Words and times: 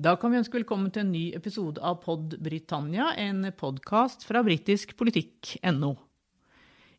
Da 0.00 0.14
kan 0.16 0.32
vi 0.32 0.38
ønske 0.38 0.56
velkommen 0.56 0.88
til 0.94 1.02
en 1.02 1.10
ny 1.12 1.26
episode 1.36 1.80
av 1.84 1.98
Pod 2.00 2.32
Britannia, 2.40 3.10
en 3.20 3.42
podkast 3.52 4.22
fra 4.24 4.40
britiskpolitikk.no. 4.46 5.90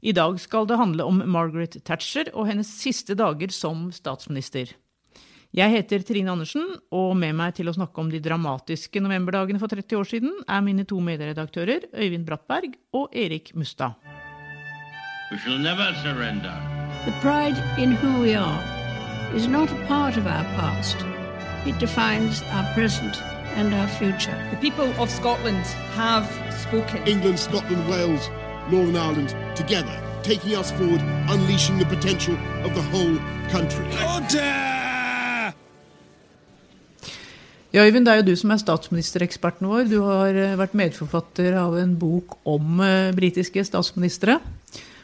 I 0.06 0.12
dag 0.14 0.38
skal 0.44 0.68
det 0.70 0.78
handle 0.78 1.08
om 1.10 1.24
Margaret 1.26 1.80
Thatcher 1.82 2.30
og 2.36 2.46
hennes 2.52 2.70
siste 2.70 3.16
dager 3.18 3.50
som 3.56 3.88
statsminister. 3.96 4.76
Jeg 5.50 5.74
heter 5.74 6.06
Trine 6.06 6.30
Andersen, 6.36 6.68
og 6.94 7.16
med 7.18 7.34
meg 7.40 7.56
til 7.58 7.72
å 7.72 7.74
snakke 7.74 8.04
om 8.04 8.12
de 8.12 8.22
dramatiske 8.22 9.02
novemberdagene 9.02 9.62
for 9.64 9.74
30 9.74 9.98
år 9.98 10.10
siden 10.12 10.36
er 10.46 10.62
mine 10.62 10.86
to 10.86 11.00
medredaktører 11.02 11.88
Øyvind 11.96 12.28
Brattberg 12.30 12.76
og 12.94 13.18
Erik 13.18 13.56
Mustad. 13.58 13.98
We 15.32 15.40
shall 15.42 15.58
never 15.58 15.90
surrender. 16.04 16.54
The 17.08 17.18
pride 17.26 17.58
in 17.82 17.98
who 17.98 18.22
we 18.22 18.38
are 18.38 18.62
is 19.34 19.48
not 19.48 19.74
a 19.74 19.82
part 19.88 20.22
of 20.22 20.28
our 20.28 20.46
past. 20.54 21.21
It 21.62 21.78
defines 21.78 22.42
our 22.58 22.66
present 22.74 23.22
and 23.54 23.72
our 23.74 23.88
future. 23.88 24.34
The 24.50 24.58
people 24.58 24.90
of 24.98 25.12
Scotland 25.12 25.62
have 25.94 26.26
spoken. 26.58 27.06
England, 27.06 27.38
Scotland, 27.38 27.88
Wales, 27.88 28.30
Northern 28.72 28.98
Ireland 28.98 29.36
together, 29.56 29.94
taking 30.24 30.58
us 30.58 30.72
forward, 30.72 31.02
unleashing 31.30 31.78
the 31.78 31.86
potential 31.86 32.34
of 32.66 32.74
the 32.74 32.82
whole 32.90 33.18
country. 33.54 33.86
Ja, 37.72 37.86
Øyvind, 37.86 38.06
det 38.06 38.12
er 38.12 38.16
jo 38.20 38.32
du 38.32 38.36
som 38.36 38.52
er 38.52 38.58
statsministereksperten 38.58 39.70
vår. 39.70 39.86
Du 39.88 40.02
har 40.02 40.34
eh, 40.34 40.58
vært 40.58 40.74
medforfatter 40.74 41.54
av 41.62 41.78
en 41.78 41.94
bok 41.96 42.42
om 42.44 42.82
uh, 42.82 43.14
britiske 43.16 43.64
statsministre. 43.64 44.42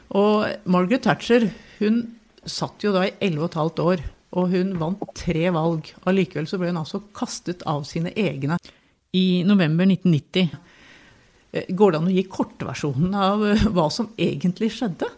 Og 0.09 0.49
Margaret 0.65 1.05
Thatcher 1.05 1.51
hun 1.79 2.01
satt 2.43 2.81
jo 2.83 2.91
da 2.97 3.05
i 3.05 3.13
11 3.21 3.47
15 3.53 3.85
år 3.85 4.03
og 4.35 4.51
hun 4.51 4.73
vant 4.79 5.03
tre 5.15 5.47
valg. 5.55 5.91
Allikevel 6.09 6.49
så 6.49 6.59
ble 6.59 6.71
hun 6.71 6.81
altså 6.81 7.03
kastet 7.15 7.63
av 7.69 7.85
sine 7.87 8.11
egne 8.17 8.57
i 9.15 9.43
november 9.47 9.87
1990. 9.87 10.49
Eh, 11.51 11.69
går 11.69 11.93
det 11.93 12.01
an 12.01 12.09
å 12.11 12.15
gi 12.15 12.25
kortversjonen 12.31 13.15
av 13.15 13.45
eh, 13.47 13.65
hva 13.75 13.87
som 13.93 14.11
egentlig 14.19 14.73
skjedde? 14.75 15.09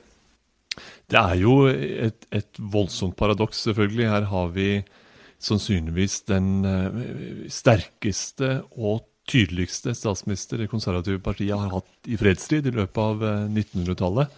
Det 1.10 1.20
er 1.20 1.40
jo 1.42 1.64
et, 1.68 2.28
et 2.30 2.60
voldsomt 2.72 3.18
paradoks, 3.18 3.66
selvfølgelig. 3.66 4.12
Her 4.14 4.28
har 4.30 4.52
vi 4.54 4.70
sannsynligvis 5.42 6.22
den 6.30 6.52
eh, 6.68 7.48
sterkeste 7.52 8.60
og 8.78 9.08
tydeligste 9.30 9.94
statsminister 9.94 10.62
det 10.62 10.70
konservative 10.72 11.22
partiet 11.22 11.58
har 11.58 11.74
hatt 11.74 12.10
i 12.10 12.18
fredstid 12.18 12.70
i 12.70 12.74
løpet 12.74 13.02
av 13.02 13.26
1900-tallet. 13.50 14.32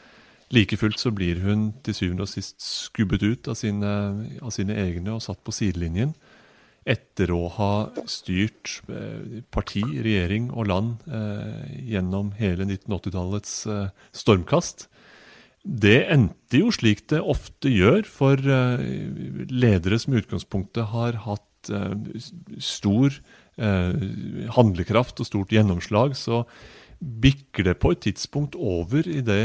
Like 0.51 0.75
fullt 0.77 0.99
så 0.99 1.13
blir 1.15 1.39
hun 1.45 1.69
til 1.85 1.95
syvende 1.95 2.25
og 2.27 2.31
sist 2.31 2.59
skubbet 2.59 3.23
ut 3.23 3.47
av 3.51 3.55
sine, 3.55 3.91
av 4.43 4.51
sine 4.51 4.75
egne 4.75 5.15
og 5.15 5.23
satt 5.23 5.39
på 5.45 5.53
sidelinjen 5.55 6.11
etter 6.89 7.29
å 7.33 7.45
ha 7.59 7.73
styrt 8.09 8.79
eh, 8.89 9.41
parti, 9.53 9.83
regjering 10.01 10.49
og 10.49 10.69
land 10.71 11.03
eh, 11.13 11.75
gjennom 11.93 12.31
hele 12.39 12.65
1980-tallets 12.65 13.53
eh, 13.69 13.91
stormkast. 14.17 14.87
Det 15.61 15.99
endte 16.09 16.63
jo 16.63 16.71
slik 16.73 17.05
det 17.13 17.21
ofte 17.21 17.69
gjør 17.69 18.01
for 18.09 18.41
eh, 18.41 18.81
ledere 19.53 20.01
som 20.01 20.15
i 20.15 20.23
utgangspunktet 20.23 20.89
har 20.95 21.21
hatt 21.27 21.71
eh, 21.71 21.95
stor 22.57 23.21
handlekraft 23.61 25.19
og 25.21 25.27
stort 25.27 25.51
gjennomslag. 25.53 26.15
så 26.17 26.39
bikker 27.01 27.65
det 27.65 27.79
på 27.81 27.93
et 27.95 28.03
tidspunkt 28.05 28.55
over 28.55 29.07
i 29.09 29.21
det 29.25 29.41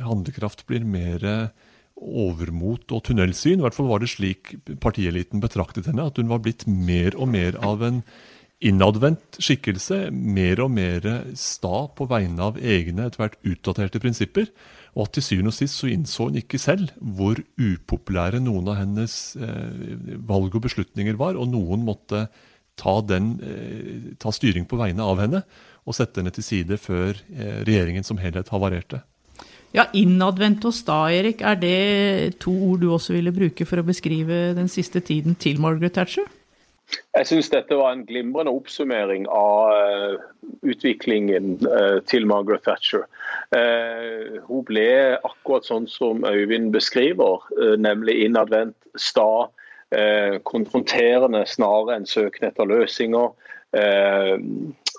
handlekraft 0.00 0.64
blir 0.68 0.86
mer 0.88 1.52
overmot 2.00 2.92
og 2.94 3.04
tunnelsyn. 3.04 3.60
I 3.60 3.66
hvert 3.66 3.76
fall 3.76 3.90
var 3.90 4.00
det 4.00 4.10
slik 4.12 4.54
partieliten 4.80 5.42
betraktet 5.42 5.90
henne, 5.90 6.08
at 6.08 6.16
hun 6.20 6.30
var 6.32 6.42
blitt 6.44 6.66
mer 6.66 7.16
og 7.18 7.28
mer 7.32 7.58
av 7.60 7.84
en 7.84 8.02
innadvendt 8.64 9.40
skikkelse. 9.40 10.08
Mer 10.12 10.62
og 10.64 10.72
mer 10.76 11.08
sta 11.38 11.86
på 11.96 12.08
vegne 12.10 12.50
av 12.50 12.60
egne, 12.60 13.08
etter 13.08 13.24
hvert 13.24 13.40
utdaterte 13.44 14.02
prinsipper. 14.02 14.48
Og 14.96 15.06
at 15.06 15.16
til 15.16 15.26
syvende 15.26 15.52
og 15.52 15.56
sist 15.56 15.78
så 15.78 15.90
innså 15.92 16.28
hun 16.28 16.40
ikke 16.40 16.60
selv 16.60 16.90
hvor 16.98 17.38
upopulære 17.60 18.40
noen 18.42 18.72
av 18.72 18.80
hennes 18.80 19.16
eh, 19.38 20.16
valg 20.26 20.56
og 20.56 20.64
beslutninger 20.64 21.20
var, 21.20 21.38
og 21.38 21.52
noen 21.52 21.84
måtte 21.86 22.26
ta, 22.80 22.96
den, 23.06 23.36
eh, 23.44 24.16
ta 24.20 24.32
styring 24.34 24.66
på 24.68 24.80
vegne 24.80 25.04
av 25.04 25.20
henne 25.22 25.44
og 25.90 25.96
sette 25.98 26.22
henne 26.22 26.32
til 26.34 26.46
side 26.46 26.78
før 26.80 27.18
eh, 27.34 27.62
regjeringen 27.66 28.06
som 28.06 28.20
helhet 28.22 28.50
havarerte. 28.54 29.02
Ja, 29.74 29.86
Innadvendt 29.94 30.64
og 30.66 30.74
sta, 30.74 31.04
Erik, 31.14 31.44
er 31.46 31.58
det 31.58 32.40
to 32.42 32.50
ord 32.72 32.82
du 32.82 32.88
også 32.90 33.14
ville 33.14 33.34
bruke 33.34 33.66
for 33.68 33.78
å 33.78 33.86
beskrive 33.86 34.50
den 34.56 34.70
siste 34.70 35.02
tiden 35.04 35.36
til 35.38 35.60
Margaret 35.62 35.94
Thatcher? 35.94 36.26
Jeg 37.14 37.28
syns 37.28 37.52
dette 37.52 37.76
var 37.78 37.92
en 37.94 38.02
glimrende 38.06 38.50
oppsummering 38.50 39.28
av 39.30 39.70
uh, 39.70 40.24
utviklingen 40.66 41.52
uh, 41.62 42.00
til 42.10 42.26
Margaret 42.26 42.66
Thatcher. 42.66 43.06
Hun 44.46 44.64
ble 44.66 44.88
akkurat 45.26 45.66
sånn 45.66 45.86
som 45.90 46.22
Øyvind 46.26 46.70
beskriver, 46.74 47.42
nemlig 47.82 48.20
innadvendt, 48.22 48.76
sta, 48.94 49.48
konfronterende 50.46 51.40
snarere 51.50 51.96
enn 51.98 52.06
søkende 52.06 52.52
etter 52.52 52.68
løsninger 52.70 53.32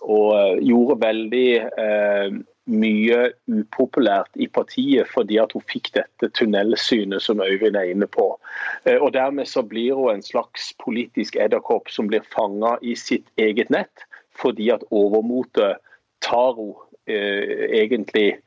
og 0.01 0.34
eh, 0.38 0.63
gjorde 0.66 1.01
veldig 1.01 1.50
eh, 1.62 2.39
mye 2.72 3.19
upopulært 3.50 4.38
i 4.38 4.47
partiet 4.53 5.09
fordi 5.09 5.39
at 5.41 5.53
hun 5.56 5.63
fikk 5.69 5.91
dette 5.97 6.29
tunnelsynet 6.38 7.23
som 7.23 7.41
Øyvind 7.41 7.78
er 7.78 7.91
inne 7.94 8.07
på. 8.07 8.28
Eh, 8.85 8.97
og 8.97 9.13
Dermed 9.13 9.50
så 9.50 9.63
blir 9.66 9.97
hun 9.97 10.16
en 10.16 10.25
slags 10.25 10.72
politisk 10.84 11.35
edderkopp 11.35 11.89
som 11.89 12.09
blir 12.12 12.25
fanga 12.34 12.78
i 12.81 12.95
sitt 12.95 13.28
eget 13.38 13.73
nett, 13.73 14.06
fordi 14.38 14.69
at 14.73 14.85
overmotet 14.91 15.81
tar 16.22 16.53
hun 16.57 16.75
eh, 17.09 17.68
egentlig 17.81 18.39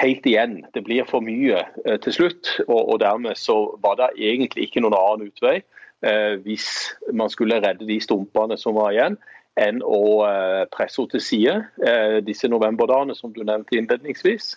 helt 0.00 0.26
igjen. 0.26 0.64
Det 0.74 0.84
blir 0.84 1.06
for 1.08 1.24
mye 1.24 1.62
eh, 1.84 1.98
til 2.02 2.12
slutt. 2.12 2.58
Og, 2.66 2.80
og, 2.88 3.00
dermed 3.00 3.38
så 3.40 3.78
var 3.82 3.98
det 4.00 4.12
egentlig 4.18 4.68
ikke 4.68 4.82
noen 4.84 4.98
annen 4.98 5.30
utvei 5.30 5.60
eh, 6.04 6.36
hvis 6.44 6.68
man 7.12 7.32
skulle 7.32 7.60
redde 7.64 7.88
de 7.88 8.00
stumpene 8.02 8.58
som 8.60 8.76
var 8.78 8.92
igjen, 8.94 9.18
enn 9.56 9.80
å 9.84 10.00
eh, 10.26 10.64
presse 10.72 11.00
henne 11.00 11.12
til 11.14 11.22
side 11.24 11.54
eh, 11.88 12.16
disse 12.24 12.48
novemberdagene 12.52 13.16
som 13.16 13.32
du 13.32 13.42
nevnte 13.42 13.78
innledningsvis. 13.78 14.54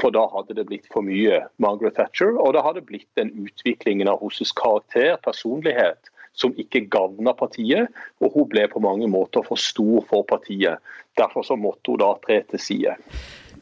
For 0.00 0.14
da 0.14 0.24
hadde 0.32 0.56
det 0.56 0.68
blitt 0.70 0.88
for 0.92 1.04
mye 1.04 1.42
Margaret 1.62 1.98
Thatcher, 1.98 2.36
og 2.36 2.54
da 2.56 2.64
hadde 2.64 2.80
det 2.82 2.90
blitt 2.90 3.08
den 3.20 3.34
utviklingen 3.44 4.08
av 4.08 4.22
hennes 4.24 4.54
karakter, 4.56 5.18
personlighet, 5.24 6.12
som 6.38 6.54
ikke 6.56 6.86
gagna 6.90 7.34
partiet, 7.36 7.90
og 8.22 8.36
hun 8.36 8.48
ble 8.48 8.68
på 8.70 8.82
mange 8.82 9.08
måter 9.10 9.44
for 9.46 9.60
stor 9.60 10.06
for 10.08 10.24
partiet. 10.28 10.78
Derfor 11.18 11.44
så 11.44 11.58
måtte 11.58 11.92
hun 11.92 12.00
da 12.00 12.12
tre 12.22 12.40
til 12.48 12.62
side. 12.62 12.94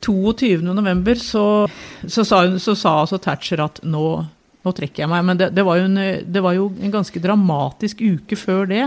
22.11. 0.04 1.14
Så, 1.14 1.44
så, 2.06 2.24
sa, 2.24 2.42
så 2.58 2.74
sa 2.76 2.98
altså 3.00 3.18
Thatcher 3.22 3.62
at 3.64 3.80
nå, 3.86 4.04
nå 4.66 4.74
trekker 4.76 5.04
jeg 5.04 5.10
meg. 5.12 5.24
Men 5.24 5.40
det, 5.40 5.50
det, 5.56 5.64
var 5.66 5.80
en, 5.80 5.96
det, 5.96 6.42
var 6.44 6.56
jo 6.58 6.68
en, 6.74 6.92
ganske 6.92 7.22
dramatisk 7.22 8.04
uke 8.04 8.38
før 8.38 8.68
det. 8.70 8.84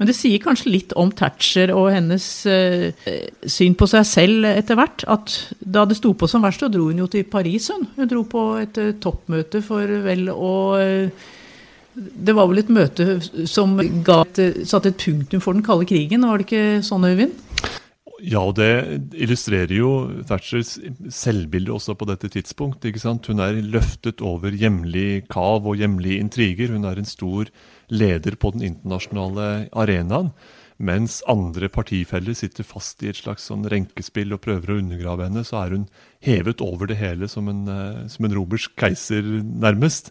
Men 0.00 0.08
det 0.08 0.14
sier 0.16 0.40
kanskje 0.40 0.70
litt 0.72 0.94
om 0.96 1.10
Thatcher 1.12 1.74
og 1.76 1.90
hennes 1.92 2.24
eh, 2.48 2.86
syn 3.44 3.74
på 3.76 3.84
seg 3.90 4.06
selv 4.08 4.46
etter 4.48 4.78
hvert. 4.78 5.04
At 5.12 5.34
da 5.60 5.84
det 5.84 5.98
sto 5.98 6.14
på 6.16 6.28
som 6.30 6.40
verst, 6.46 6.64
så 6.64 6.70
dro 6.72 6.86
hun 6.88 7.02
jo 7.02 7.08
til 7.12 7.26
Paris. 7.28 7.68
Hun, 7.68 7.84
hun 7.98 8.08
dro 8.08 8.22
på 8.24 8.44
et 8.62 8.80
uh, 8.80 8.94
toppmøte 8.96 9.60
for 9.66 9.92
vel 10.06 10.32
å 10.32 10.54
uh, 10.80 11.28
Det 11.92 12.32
var 12.32 12.48
vel 12.48 12.62
et 12.62 12.72
møte 12.72 13.18
som 13.50 13.76
ga 14.06 14.22
et, 14.24 14.64
satte 14.64 14.94
et 14.94 15.04
punktum 15.04 15.44
for 15.44 15.52
den 15.52 15.66
kalde 15.66 15.84
krigen, 15.90 16.24
var 16.24 16.40
det 16.40 16.48
ikke 16.48 16.80
sånn, 16.86 17.04
Øyvind? 17.04 17.36
Ja, 18.20 18.42
og 18.44 18.56
det 18.58 19.00
illustrerer 19.16 19.72
jo 19.72 19.90
Thatchers 20.28 20.74
selvbilde 21.14 21.72
også 21.72 21.94
på 21.96 22.08
dette 22.10 22.28
tidspunkt. 22.32 22.84
ikke 22.84 23.00
sant? 23.00 23.26
Hun 23.26 23.40
er 23.40 23.60
løftet 23.64 24.20
over 24.20 24.52
hjemlig 24.52 25.26
kav 25.32 25.64
og 25.64 25.76
hjemlige 25.80 26.20
intriger. 26.20 26.72
Hun 26.74 26.84
er 26.84 27.00
en 27.00 27.08
stor 27.08 27.48
leder 27.88 28.36
på 28.36 28.52
den 28.52 28.66
internasjonale 28.68 29.68
arenaen. 29.72 30.32
Mens 30.80 31.18
andre 31.28 31.68
partifeller 31.68 32.36
sitter 32.36 32.64
fast 32.64 33.02
i 33.04 33.10
et 33.10 33.18
slags 33.18 33.50
sånn 33.50 33.66
renkespill 33.68 34.32
og 34.32 34.40
prøver 34.46 34.72
å 34.72 34.78
undergrave 34.80 35.26
henne, 35.26 35.44
så 35.44 35.58
er 35.60 35.74
hun 35.76 35.88
hevet 36.24 36.62
over 36.64 36.88
det 36.88 36.96
hele 36.96 37.28
som 37.28 37.48
en, 37.52 37.66
eh, 37.68 38.08
som 38.08 38.24
en 38.24 38.36
romersk 38.36 38.72
keiser, 38.80 39.20
nærmest. 39.44 40.08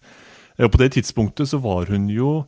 Og 0.60 0.70
på 0.72 0.78
det 0.78 0.92
tidspunktet 0.94 1.50
så 1.50 1.58
var 1.62 1.90
hun 1.90 2.10
jo 2.14 2.46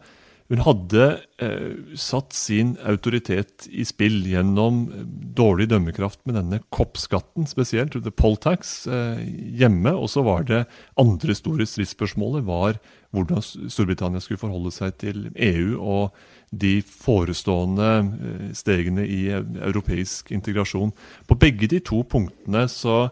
hun 0.51 0.63
hadde 0.65 1.05
eh, 1.39 1.75
satt 1.95 2.33
sin 2.35 2.73
autoritet 2.83 3.69
i 3.71 3.85
spill 3.87 4.17
gjennom 4.27 4.81
eh, 4.91 5.05
dårlig 5.37 5.69
dømmekraft 5.71 6.19
med 6.27 6.35
denne 6.35 6.59
koppskatten, 6.75 7.47
spesielt, 7.47 7.95
the 7.95 8.11
poll 8.11 8.35
tax, 8.35 8.81
eh, 8.87 9.21
hjemme. 9.61 9.93
Og 9.95 10.11
så 10.11 10.25
var 10.27 10.43
det 10.49 10.65
andre 10.99 11.37
store 11.37 11.67
stridsspørsmålet 11.69 12.43
var 12.49 12.81
hvordan 13.15 13.43
Storbritannia 13.43 14.19
skulle 14.23 14.41
forholde 14.43 14.73
seg 14.75 14.99
til 14.99 15.23
EU 15.35 15.79
og 15.79 16.19
de 16.51 16.81
forestående 16.83 17.89
eh, 18.03 18.51
stegene 18.57 19.07
i 19.07 19.21
europeisk 19.31 20.35
integrasjon. 20.35 20.91
På 21.31 21.39
begge 21.39 21.71
de 21.71 21.79
to 21.79 22.03
punktene 22.03 22.67
så, 22.71 23.05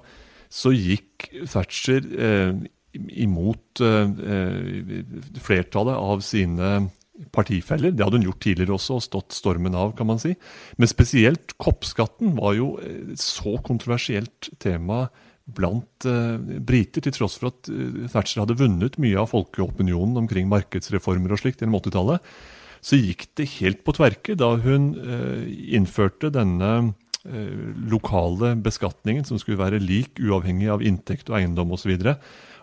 så 0.52 0.76
gikk 0.76 1.32
Thatcher 1.48 2.04
eh, 2.04 2.52
imot 3.24 3.80
eh, 3.86 4.96
flertallet 5.40 5.96
av 5.96 6.24
sine 6.26 6.90
partifeller. 7.36 7.94
Det 7.94 8.06
hadde 8.06 8.20
hun 8.22 8.28
gjort 8.30 8.44
tidligere 8.44 8.76
også, 8.78 9.00
og 9.00 9.06
stått 9.06 9.36
stormen 9.36 9.76
av, 9.78 9.96
kan 9.98 10.10
man 10.10 10.22
si. 10.22 10.36
Men 10.80 10.92
spesielt 10.92 11.56
koppskatten 11.62 12.36
var 12.40 12.56
jo 12.58 12.74
et 12.84 13.20
så 13.22 13.58
kontroversielt 13.66 14.52
tema 14.62 15.08
blant 15.56 16.06
uh, 16.06 16.38
briter, 16.38 17.04
til 17.04 17.16
tross 17.16 17.40
for 17.40 17.52
at 17.52 17.70
uh, 17.72 18.06
Thatcher 18.12 18.44
hadde 18.44 18.58
vunnet 18.60 19.00
mye 19.02 19.18
av 19.18 19.32
folkeopinionen 19.32 20.22
omkring 20.24 20.50
markedsreformer 20.52 21.34
og 21.34 21.42
slikt 21.42 21.64
gjennom 21.64 21.80
80-tallet. 21.82 22.34
Så 22.86 23.00
gikk 23.00 23.28
det 23.36 23.50
helt 23.58 23.82
på 23.84 23.96
tverke 23.98 24.38
da 24.40 24.54
hun 24.62 24.94
uh, 24.96 25.46
innførte 25.48 26.34
denne 26.34 26.96
lokale 27.92 28.54
beskatningen, 28.64 29.26
som 29.28 29.38
skulle 29.38 29.60
være 29.60 29.82
lik 29.84 30.22
uavhengig 30.24 30.70
av 30.72 30.82
inntekt 30.88 31.28
og 31.30 31.36
eiendom 31.38 31.74
osv. 31.76 31.92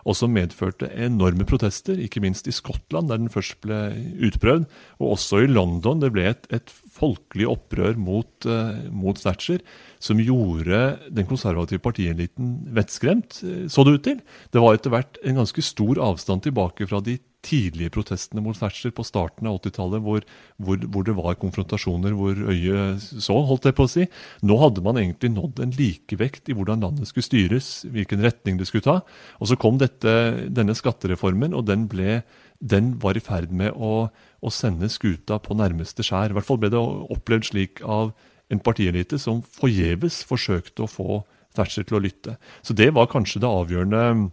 Og, 0.07 0.15
som 0.15 0.31
medførte 0.31 0.87
enorme 0.95 1.43
protester, 1.47 1.99
ikke 1.99 2.21
minst 2.23 2.47
i 2.47 2.55
Skottland, 2.55 3.09
der 3.11 3.19
den 3.19 3.31
først 3.31 3.57
ble 3.63 3.79
utprøvd, 4.23 4.63
og 5.01 5.17
også 5.17 5.41
i 5.43 5.49
London. 5.51 5.99
Det 5.99 6.13
ble 6.15 6.29
et, 6.31 6.47
et 6.55 6.71
folkelig 6.95 7.49
opprør 7.51 7.99
mot, 7.99 8.31
uh, 8.47 8.87
mot, 8.87 9.19
Thatcher 9.19 9.59
som 9.99 10.21
gjorde 10.21 10.79
den 11.11 11.27
konservative 11.27 11.83
partieliten 11.83 12.55
vettskremt, 12.77 13.41
uh, 13.43 13.65
så 13.67 13.83
det 13.83 13.97
ut 13.97 14.07
til. 14.07 14.21
Det 14.53 14.63
var 14.63 14.77
etter 14.77 14.95
hvert 14.95 15.19
en 15.27 15.41
ganske 15.41 15.65
stor 15.65 15.99
avstand 16.07 16.47
tilbake 16.47 16.87
fra 16.87 17.03
de 17.03 17.17
tidlige 17.47 17.93
protestene 17.95 18.43
mot 18.43 18.57
Thatcher 18.59 18.91
på 18.95 19.05
starten 19.07 19.47
av 19.47 19.59
80-tallet, 19.61 20.03
hvor, 20.03 20.25
hvor, 20.61 20.81
hvor, 20.83 21.05
det 21.07 21.15
var 21.17 21.37
konfrontasjoner 21.39 22.15
hvor 22.17 22.37
øyet 22.51 23.03
så, 23.23 23.37
holdt 23.47 23.69
jeg 23.69 23.77
på 23.77 23.87
å 23.87 23.91
si. 23.91 24.07
Nå 24.47 24.57
hadde 24.61 24.83
man 24.85 24.99
egentlig 24.99 25.31
nådd 25.33 25.61
en 25.63 25.75
likevekt 25.77 26.51
i 26.51 26.57
hvordan 26.57 26.83
landet 26.83 27.09
skulle 27.09 27.27
styres, 27.27 27.71
hvilken 27.93 28.23
retning 28.25 28.59
det 28.59 28.69
skulle 28.69 28.85
ta. 28.85 28.99
Og 29.39 29.51
så 29.51 29.59
kom 29.59 29.79
dette, 29.81 30.13
denne 30.51 30.75
skattereformen, 30.77 31.55
og 31.57 31.67
den, 31.69 31.87
ble, 31.91 32.21
den 32.59 32.95
var 33.03 33.17
i 33.17 33.23
ferd 33.23 33.55
med 33.55 33.73
å, 33.73 34.09
å 34.11 34.53
sende 34.53 34.91
skuta 34.91 35.39
på 35.43 35.57
nærmeste 35.57 36.05
skjær. 36.05 36.33
I 36.33 36.37
hvert 36.37 36.49
fall 36.49 36.61
ble 36.61 36.73
det 36.73 36.83
opplevd 37.17 37.51
slik 37.51 37.83
av 37.87 38.11
en 38.53 38.63
partielite 38.63 39.19
som 39.19 39.41
forgjeves 39.57 40.21
forsøkte 40.27 40.85
å 40.85 40.91
få 40.91 41.23
Thatcher 41.57 41.87
til 41.87 41.97
å 41.97 42.03
lytte. 42.03 42.35
Så 42.61 42.75
det 42.77 42.91
var 42.93 43.09
kanskje 43.09 43.41
det 43.41 43.49
avgjørende 43.49 44.29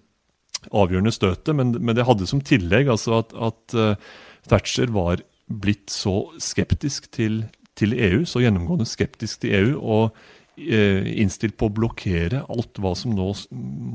avgjørende 0.73 1.13
støtet, 1.15 1.55
men, 1.57 1.75
men, 1.81 1.97
det 1.97 2.07
hadde 2.09 2.29
som 2.29 2.43
tillegg 2.45 2.91
altså 2.93 3.21
at, 3.23 3.35
at 3.35 3.77
uh, 3.79 4.15
Thatcher 4.49 4.93
var 4.95 5.23
blitt 5.49 5.93
så 5.93 6.31
skeptisk 6.41 7.11
til, 7.15 7.43
til, 7.79 7.97
EU, 7.97 8.23
så 8.29 8.43
gjennomgående 8.45 8.89
skeptisk 8.89 9.45
til 9.45 9.59
EU, 9.59 9.75
og 9.81 10.05
uh, 10.15 11.11
innstilt 11.15 11.59
på 11.61 11.69
å 11.69 11.75
blokkere 11.81 12.45
alt 12.49 12.81
hva 12.81 12.95
som 12.99 13.17
nå 13.17 13.33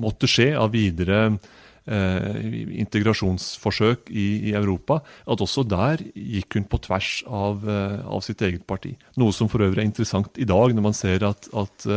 måtte 0.03 0.29
skje 0.29 0.51
av 0.59 0.73
videre 0.75 1.21
uh, 1.29 2.37
integrasjonsforsøk 2.83 4.11
i, 4.13 4.27
i, 4.51 4.53
Europa, 4.59 5.01
at 5.25 5.41
også 5.45 5.65
der 5.69 6.05
gikk 6.13 6.59
hun 6.59 6.69
på 6.69 6.81
tvers 6.85 7.15
av, 7.25 7.65
av, 7.65 8.21
sitt 8.25 8.45
eget 8.45 8.67
parti. 8.69 8.93
Noe 9.17 9.33
som 9.35 9.49
for 9.51 9.65
øvrig 9.65 9.83
er 9.83 9.89
interessant 9.89 10.37
i 10.37 10.47
dag, 10.49 10.75
når 10.75 10.89
man 10.91 10.97
ser 10.97 11.25
at, 11.27 11.49
at 11.49 11.89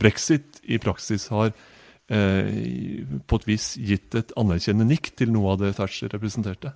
brexit 0.00 0.62
i 0.68 0.80
praksis 0.82 1.30
har 1.32 1.54
på 2.08 3.38
et 3.40 3.48
vis 3.48 3.74
gitt 3.76 4.14
et 4.16 4.30
anerkjennende 4.40 4.94
nikk 4.94 5.10
til 5.18 5.28
noe 5.34 5.52
av 5.52 5.58
det 5.60 5.74
Thatcher 5.76 6.08
representerte. 6.14 6.72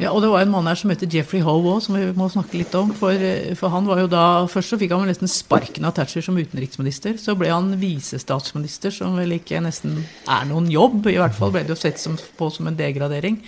Ja, 0.00 0.10
og 0.10 0.22
det 0.24 0.30
var 0.32 0.42
en 0.42 0.50
mann 0.50 0.66
her 0.66 0.78
som 0.78 0.90
heter 0.90 1.10
Jeffrey 1.12 1.42
Howe 1.44 1.74
òg, 1.74 1.82
som 1.84 1.96
vi 1.98 2.06
må 2.16 2.26
snakke 2.32 2.56
litt 2.58 2.72
om. 2.78 2.94
For, 2.96 3.12
eh, 3.12 3.52
for, 3.58 3.70
han 3.74 3.86
var 3.86 4.00
jo 4.00 4.08
da 4.10 4.22
Først 4.50 4.72
så 4.72 4.78
fikk 4.80 4.94
han 4.94 5.04
nesten 5.06 5.30
sparken 5.30 5.84
av 5.84 5.94
Thatcher 5.96 6.24
som 6.24 6.38
utenriksminister. 6.38 7.18
Så 7.20 7.36
ble 7.38 7.52
han 7.52 7.74
visestatsminister, 7.80 8.94
som 8.94 9.18
vel 9.20 9.36
ikke 9.36 9.60
nesten 9.62 10.00
er 10.26 10.48
noen 10.48 10.70
jobb. 10.72 11.06
I 11.06 11.20
hvert 11.20 11.36
fall 11.36 11.52
ble 11.52 11.66
det 11.66 11.76
jo 11.76 11.82
sett 11.82 12.00
som, 12.00 12.16
på 12.16 12.48
som 12.50 12.70
en 12.70 12.78
degradering. 12.78 13.38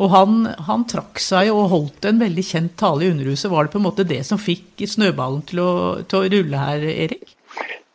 Og 0.00 0.10
han, 0.10 0.40
han 0.66 0.88
trakk 0.90 1.20
seg 1.22 1.52
og 1.52 1.68
holdt 1.70 2.08
en 2.08 2.18
veldig 2.18 2.42
kjent 2.48 2.74
tale 2.80 3.04
i 3.04 3.12
Underhuset. 3.12 3.50
Var 3.52 3.64
det 3.64 3.74
på 3.76 3.78
en 3.78 3.86
måte 3.86 4.08
det 4.08 4.24
som 4.26 4.40
fikk 4.40 4.82
snøballen 4.90 5.44
til 5.46 5.62
å, 5.62 5.70
til 6.08 6.24
å 6.24 6.32
rulle 6.32 6.64
her, 6.64 6.88
Erik? 6.90 7.36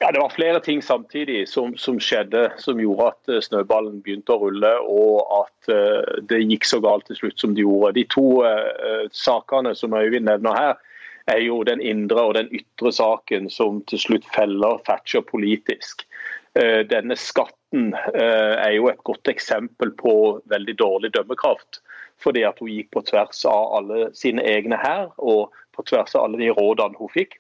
Ja, 0.02 0.12
Det 0.12 0.20
var 0.20 0.30
flere 0.30 0.60
ting 0.60 0.82
samtidig 0.82 1.50
som, 1.50 1.78
som, 1.78 1.98
skjedde 2.00 2.46
som 2.58 2.80
gjorde 2.80 3.10
at 3.12 3.32
eh, 3.34 3.42
snøballen 3.44 3.98
begynte 4.00 4.32
å 4.32 4.46
rulle, 4.46 4.70
og 4.88 5.26
at 5.42 5.72
uh, 5.76 6.22
det 6.30 6.40
gikk 6.46 6.68
så 6.70 6.80
galt 6.80 7.04
til 7.10 7.18
slutt 7.18 7.44
som 7.44 7.56
det 7.56 7.66
gjorde. 7.66 7.98
De 7.98 8.06
to 8.08 8.24
uh, 8.48 9.10
sakene 9.12 9.74
som 9.76 9.98
Øyvind 10.00 10.30
nevner 10.32 10.56
her, 10.56 10.80
er 11.28 11.42
jo 11.44 11.60
den 11.68 11.84
indre 11.84 12.24
og 12.30 12.38
den 12.40 12.48
ytre 12.56 12.94
saken 12.96 13.52
som 13.52 13.82
til 13.92 14.00
slutt 14.00 14.30
feller 14.32 14.80
Thatcher 14.88 15.26
politisk. 15.28 16.08
Uh, 16.56 16.88
denne 16.88 17.20
skatten 17.20 17.92
er 18.16 18.72
jo 18.74 18.88
et 18.90 19.04
godt 19.06 19.28
eksempel 19.30 19.92
på 20.00 20.14
veldig 20.50 20.78
dårlig 20.80 21.12
dømmekraft. 21.20 21.84
Fordi 22.24 22.48
at 22.48 22.64
hun 22.64 22.72
gikk 22.72 22.90
på 22.96 23.04
tvers 23.12 23.44
av 23.52 23.76
alle 23.82 24.10
sine 24.16 24.48
egne 24.48 24.80
her, 24.80 25.12
og 25.20 25.52
på 25.76 25.84
tvers 25.92 26.16
av 26.16 26.30
alle 26.30 26.40
de 26.40 26.56
rådene 26.56 26.98
hun 27.04 27.12
fikk 27.12 27.36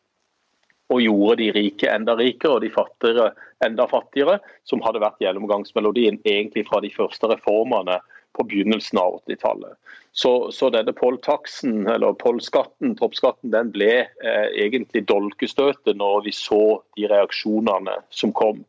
og 0.89 1.01
gjorde 1.03 1.39
de 1.43 1.51
rike 1.53 1.89
enda 1.91 2.15
rikere 2.17 2.57
og 2.57 2.63
de 2.65 2.71
fattigere 2.73 3.31
enda 3.65 3.85
fattigere, 3.91 4.39
som 4.67 4.81
hadde 4.85 5.01
vært 5.03 5.19
gjennomgangsmelodien 5.23 6.21
egentlig 6.23 6.65
fra 6.69 6.81
de 6.83 6.91
første 6.93 7.29
reformene 7.29 7.99
på 8.37 8.45
begynnelsen 8.47 8.99
av 9.01 9.19
80-tallet. 9.19 9.75
Så, 10.11 10.51
så, 10.55 10.69
denne 10.73 10.93
polltaksen, 10.95 11.87
eller 11.91 12.15
pollskatten, 12.17 12.95
toppskatten, 12.97 13.51
den 13.53 13.71
ble 13.73 13.91
eh, 14.05 14.47
egentlig 14.57 15.03
dolkestøtet 15.09 15.97
når 15.99 16.23
vi 16.25 16.33
så 16.35 16.79
de 16.97 17.09
reaksjonene 17.11 17.99
som 18.13 18.33
kom. 18.35 18.63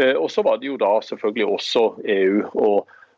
Eh, 0.00 0.14
og 0.14 0.30
så 0.32 0.44
var 0.46 0.60
det 0.60 0.70
jo 0.70 0.78
da 0.80 0.94
selvfølgelig 1.04 1.48
også 1.56 1.84
EU 2.16 2.42
og 2.54 2.76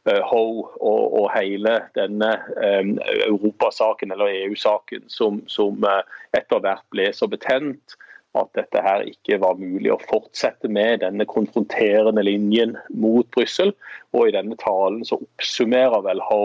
eh, 0.08 0.22
Ho 0.32 0.44
og, 0.64 1.02
og, 1.20 1.26
hele 1.36 1.78
denne 1.98 2.32
eh, 2.56 2.94
Europasaken, 3.28 4.14
eller 4.16 4.32
EU-saken, 4.42 5.06
som, 5.12 5.42
som 5.46 5.84
eh, 5.86 6.02
etter 6.40 6.62
hvert 6.64 6.86
ble 6.94 7.10
så 7.14 7.30
betent 7.30 7.98
at 8.38 8.48
dette 8.56 8.80
her 8.80 9.04
ikke 9.08 9.38
var 9.42 9.58
mulig 9.60 9.90
å 9.92 10.00
fortsette 10.08 10.70
med 10.72 11.02
denne 11.02 11.26
konfronterende 11.28 12.24
linjen 12.24 12.76
mot 12.88 13.28
Brussel. 13.34 13.74
Og 14.16 14.28
i 14.28 14.36
denne 14.36 14.56
talen 14.60 15.02
så 15.04 15.20
oppsummerer 15.20 16.04
vel 16.06 16.22
Ho 16.30 16.44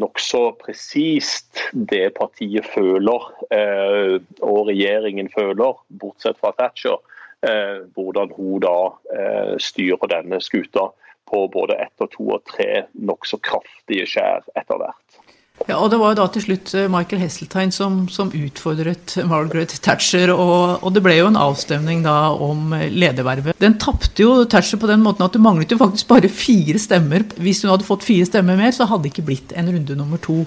nokså 0.00 0.52
presist 0.60 1.60
det 1.72 2.12
partiet 2.16 2.66
føler, 2.72 3.26
eh, 3.52 4.16
og 4.40 4.68
regjeringen 4.70 5.28
føler, 5.34 5.76
bortsett 6.00 6.38
fra 6.38 6.54
Thatcher, 6.58 7.00
eh, 7.42 7.82
hvordan 7.96 8.32
hun 8.36 8.62
da 8.64 8.76
eh, 9.12 9.56
styrer 9.58 10.12
denne 10.12 10.40
skuta 10.40 10.90
på 11.30 11.46
både 11.52 11.76
ett 11.84 12.02
og 12.02 12.10
to 12.14 12.28
og 12.36 12.46
tre 12.48 12.86
nokså 12.94 13.38
kraftige 13.42 14.06
skjær 14.08 14.46
etter 14.58 14.80
hvert. 14.80 15.20
Ja, 15.68 15.76
og 15.76 15.90
Det 15.92 15.98
var 16.00 16.12
jo 16.12 16.18
da 16.22 16.26
til 16.32 16.44
slutt 16.44 16.72
eh, 16.74 16.88
Michael 16.90 17.20
Hesseltine 17.20 17.74
som, 17.74 18.02
som 18.08 18.32
utfordret 18.34 19.16
Margaret 19.28 19.74
Thatcher. 19.84 20.32
Og, 20.32 20.80
og, 20.80 20.88
det 20.96 21.02
ble 21.04 21.18
jo 21.18 21.28
en 21.28 21.38
avstemning 21.38 22.02
da 22.06 22.32
om 22.32 22.72
eh, 22.76 22.88
ledervervet. 22.90 23.58
Den 23.60 23.76
tapte 23.82 24.24
jo 24.24 24.46
Thatcher 24.50 24.80
på 24.80 24.90
den 24.90 25.04
måten 25.04 25.26
at 25.26 25.36
det 25.36 25.42
manglet 25.44 25.72
jo 25.72 25.80
faktisk 25.80 26.08
bare 26.10 26.32
fire 26.32 26.80
stemmer. 26.80 27.26
Hvis 27.36 27.62
hun 27.64 27.74
hadde 27.74 27.88
fått 27.88 28.06
fire 28.08 28.28
stemmer 28.28 28.58
mer, 28.60 28.72
så 28.76 28.88
hadde 28.88 29.06
det 29.06 29.14
ikke 29.14 29.28
blitt 29.28 29.56
en 29.56 29.68
runde 29.74 29.98
nummer 29.98 30.22
to. 30.22 30.42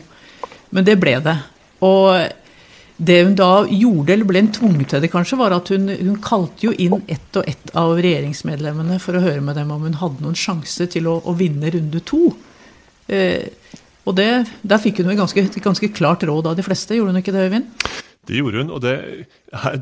Men 0.74 0.88
det 0.88 0.98
ble 1.01 1.20
det. 1.24 1.38
Og 1.86 2.15
det 2.98 3.20
hun 3.24 3.36
da 3.38 3.51
gjorde, 3.67 4.13
eller 4.13 4.27
ble 4.29 4.41
en 4.43 4.53
tvunget 4.53 4.93
til 4.93 5.03
det 5.03 5.12
kanskje, 5.13 5.38
var 5.39 5.55
at 5.55 5.70
hun, 5.74 5.89
hun 5.89 6.20
kalte 6.24 6.67
jo 6.67 6.74
inn 6.77 7.01
ett 7.12 7.39
og 7.39 7.48
ett 7.50 7.74
av 7.79 7.96
regjeringsmedlemmene 7.98 9.00
for 9.01 9.17
å 9.17 9.24
høre 9.24 9.41
med 9.46 9.58
dem 9.60 9.74
om 9.74 9.86
hun 9.88 9.98
hadde 10.01 10.24
noen 10.24 10.38
sjanse 10.38 10.88
til 10.93 11.10
å, 11.10 11.20
å 11.25 11.34
vinne 11.38 11.72
runde 11.74 12.01
to. 12.05 12.27
Eh, 13.08 13.50
og 14.03 14.15
det, 14.17 14.45
Der 14.63 14.81
fikk 14.81 15.01
hun 15.01 15.12
et 15.13 15.19
ganske, 15.19 15.45
ganske, 15.63 15.91
klart 15.95 16.24
råd 16.27 16.51
av 16.51 16.57
de 16.57 16.65
fleste, 16.65 16.95
gjorde 16.98 17.13
hun 17.13 17.22
ikke 17.22 17.36
det, 17.36 17.45
Øyvind? 17.50 17.69
Det 18.24 18.38
gjorde 18.39 18.62
hun, 18.62 18.69
og 18.72 18.81
det, 18.83 18.95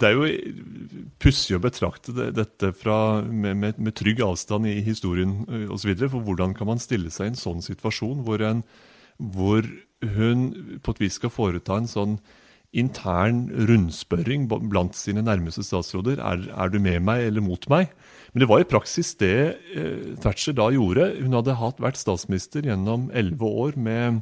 det 0.02 0.08
er 0.08 0.16
jo 0.18 0.26
pussig 1.22 1.56
å 1.58 1.62
betrakte 1.62 2.14
det, 2.18 2.32
dette 2.40 2.72
fra, 2.74 3.22
med, 3.22 3.58
med, 3.58 3.78
med, 3.78 3.94
trygg 3.98 4.24
avstand 4.26 4.66
i 4.66 4.80
historien 4.82 5.44
osv. 5.70 5.94
For 6.08 6.26
hvordan 6.26 6.56
kan 6.58 6.72
man 6.72 6.82
stille 6.82 7.14
seg 7.14 7.30
i 7.30 7.34
en 7.36 7.42
sånn 7.42 7.62
situasjon 7.66 8.24
hvor, 8.26 8.42
en, 8.42 8.64
hvor 9.22 9.68
hun 10.18 10.48
på 10.82 10.96
et 10.96 11.04
vis 11.04 11.20
skal 11.22 11.34
foreta 11.34 11.78
en 11.78 11.90
sånn 11.90 12.18
intern 12.72 13.50
rundspørring 13.68 14.48
blant 14.50 14.96
sine 14.96 15.24
nærmeste 15.26 15.64
statsråder. 15.68 16.22
Er, 16.24 16.48
er, 16.50 16.72
du 16.72 16.80
med 16.80 17.04
meg 17.04 17.28
eller 17.28 17.44
mot 17.44 17.68
meg? 17.72 17.92
Men 18.32 18.44
det 18.44 18.48
var 18.48 18.64
i 18.64 18.68
praksis 18.68 19.14
det 19.20 19.36
eh, 19.76 20.14
Thatcher 20.24 20.56
da 20.56 20.70
gjorde. 20.72 21.10
Hun 21.20 21.36
hadde 21.36 21.58
hatt, 21.60 21.82
vært 21.84 22.00
statsminister 22.00 22.64
gjennom 22.68 23.10
elleve 23.18 23.50
år 23.66 23.76
med, 23.76 24.22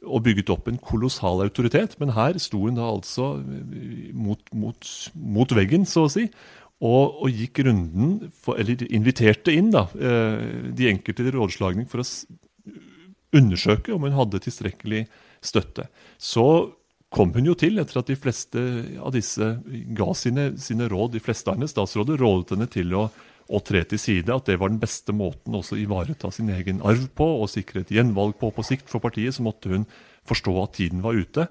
og 0.00 0.24
bygget 0.24 0.52
opp 0.54 0.70
en 0.70 0.80
kolossal 0.80 1.42
autoritet. 1.44 1.98
Men 2.00 2.14
her 2.16 2.40
sto 2.40 2.62
hun 2.64 2.80
da 2.80 2.88
altså 2.88 3.34
eh, 3.42 4.08
mot, 4.16 4.40
mot, 4.56 4.94
mot 5.12 5.56
veggen, 5.56 5.84
så 5.88 6.06
å 6.08 6.12
si. 6.12 6.30
Og, 6.80 7.20
og 7.20 7.36
gikk 7.36 7.60
runden, 7.66 8.30
for, 8.40 8.56
eller 8.60 8.86
inviterte 8.88 9.52
inn 9.52 9.68
da, 9.74 9.84
eh, 10.00 10.70
de 10.72 10.88
enkelte 10.88 11.26
til 11.26 11.34
rådslagning 11.36 11.88
for 11.90 12.00
å 12.00 12.08
undersøke 13.36 13.92
om 13.94 14.06
hun 14.08 14.16
hadde 14.16 14.40
tilstrekkelig 14.42 15.04
støtte. 15.44 15.84
Så 16.16 16.46
kom 17.12 17.34
hun 17.34 17.48
jo 17.50 17.56
til 17.58 17.80
etter 17.82 18.00
at 18.00 18.08
de 18.08 18.16
fleste 18.18 18.62
av 19.02 19.12
disse 19.12 19.52
ga 19.98 20.12
sine, 20.16 20.52
sine 20.62 20.88
råd. 20.90 21.12
De 21.16 21.22
fleste 21.22 21.50
av 21.50 21.58
hennes 21.58 21.72
statsråder 21.74 22.20
rådet 22.22 22.56
henne 22.56 22.70
til 22.70 22.94
å, 22.96 23.08
å, 23.50 23.60
tre 23.66 23.82
til 23.90 24.00
side. 24.00 24.30
At 24.30 24.46
det 24.46 24.60
var 24.60 24.70
den 24.72 24.80
beste 24.82 25.14
måten 25.16 25.58
også 25.58 25.76
å 25.76 25.82
ivareta 25.82 26.30
sin 26.34 26.52
egen 26.54 26.80
arv 26.86 27.08
på 27.18 27.26
og 27.42 27.50
sikre 27.50 27.82
et 27.84 27.92
gjenvalg 27.92 28.38
på 28.40 28.52
på 28.54 28.66
sikt 28.66 28.88
for 28.92 29.02
partiet. 29.02 29.34
Så 29.36 29.46
måtte 29.46 29.72
hun 29.72 29.86
forstå 30.28 30.56
at 30.62 30.74
tiden 30.78 31.02
var 31.02 31.18
ute. 31.18 31.48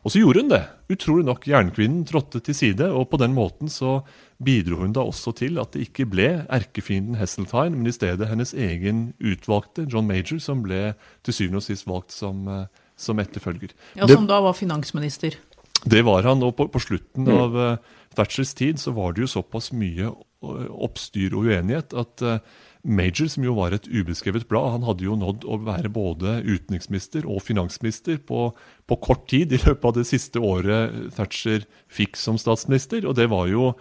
Og 0.00 0.14
så 0.14 0.22
gjorde 0.22 0.40
hun 0.40 0.52
det. 0.52 0.62
Utrolig 0.94 1.26
nok. 1.28 1.44
Jernkvinnen 1.50 2.06
trådte 2.08 2.40
til 2.44 2.56
side, 2.56 2.86
og 2.88 3.10
på 3.12 3.18
den 3.20 3.34
måten 3.36 3.68
så 3.68 3.98
bidro 4.40 4.80
hun 4.80 4.94
da 4.96 5.04
også 5.04 5.34
til 5.36 5.60
at 5.60 5.74
det 5.74 5.84
ikke 5.90 6.06
ble 6.08 6.28
erkefienden 6.48 7.18
Hesseltine, 7.20 7.76
men 7.76 7.90
i 7.90 7.92
stedet 7.92 8.30
hennes 8.30 8.54
egen 8.56 9.10
utvalgte, 9.20 9.84
John 9.92 10.08
Major, 10.08 10.40
som 10.40 10.64
ble 10.64 10.94
til 11.26 11.36
syvende 11.36 11.60
og 11.60 11.66
sist 11.66 11.88
valgt 11.88 12.16
som, 12.16 12.48
eh, 12.48 12.64
som 12.96 13.20
etterfølger. 13.20 13.76
Ja, 13.96 14.08
Som 14.08 14.26
da 14.26 14.40
var 14.40 14.56
finansminister. 14.56 15.36
det 15.84 16.04
var 16.04 16.22
han, 16.22 16.42
og 16.42 16.56
på, 16.56 16.68
på 16.72 16.80
slutten 16.80 17.28
av 17.28 17.56
uh, 17.56 17.76
Thatchers 18.16 18.54
tid 18.54 18.80
så 18.80 18.92
var 18.92 19.12
det 19.12 19.22
jo 19.24 19.32
såpass 19.36 19.72
mye 19.72 20.10
oppstyr 20.40 21.34
og 21.36 21.48
uenighet 21.50 21.94
at 21.96 22.24
uh, 22.24 22.38
Major, 22.80 23.28
som 23.28 23.44
jo 23.44 23.52
var 23.58 23.74
et 23.76 23.84
ubeskrevet 23.92 24.46
blad, 24.48 24.70
han 24.72 24.86
hadde 24.88 25.04
jo 25.04 25.16
nådd 25.20 25.44
å 25.44 25.58
være 25.66 25.90
både 25.92 26.38
utenriksminister 26.46 27.26
og 27.28 27.42
finansminister 27.44 28.16
på, 28.24 28.46
på 28.88 28.98
kort 29.04 29.26
tid 29.28 29.52
i 29.52 29.60
løpet 29.60 29.84
av 29.84 29.98
det 29.98 30.06
siste 30.08 30.40
året 30.40 31.12
Thatcher 31.12 31.66
fikk 31.92 32.16
som 32.16 32.40
statsminister. 32.40 33.04
Og 33.04 33.18
det 33.20 33.28
var 33.32 33.50
jo 33.52 33.74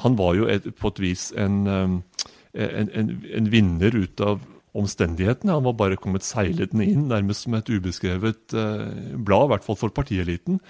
Han 0.00 0.16
var 0.16 0.34
jo 0.34 0.46
et, 0.48 0.64
på 0.80 0.88
et 0.88 0.98
vis 0.98 1.30
en, 1.36 1.66
um, 1.68 1.96
en, 2.56 2.88
en, 2.88 3.10
en 3.36 3.50
vinner 3.52 3.92
ut 3.92 4.20
av 4.24 4.40
omstendighetene. 4.72 5.52
Han 5.52 5.66
var 5.66 5.76
bare 5.76 5.98
kommet 6.00 6.26
seilende 6.26 6.86
inn, 6.86 7.08
nærmest 7.10 7.44
som 7.44 7.56
et 7.58 7.68
ubeskrevet 7.68 8.54
eh, 8.54 9.16
blad, 9.18 9.48
i 9.48 9.52
hvert 9.52 9.66
fall 9.66 9.78
for 9.80 9.94
partieliten. 9.94 10.60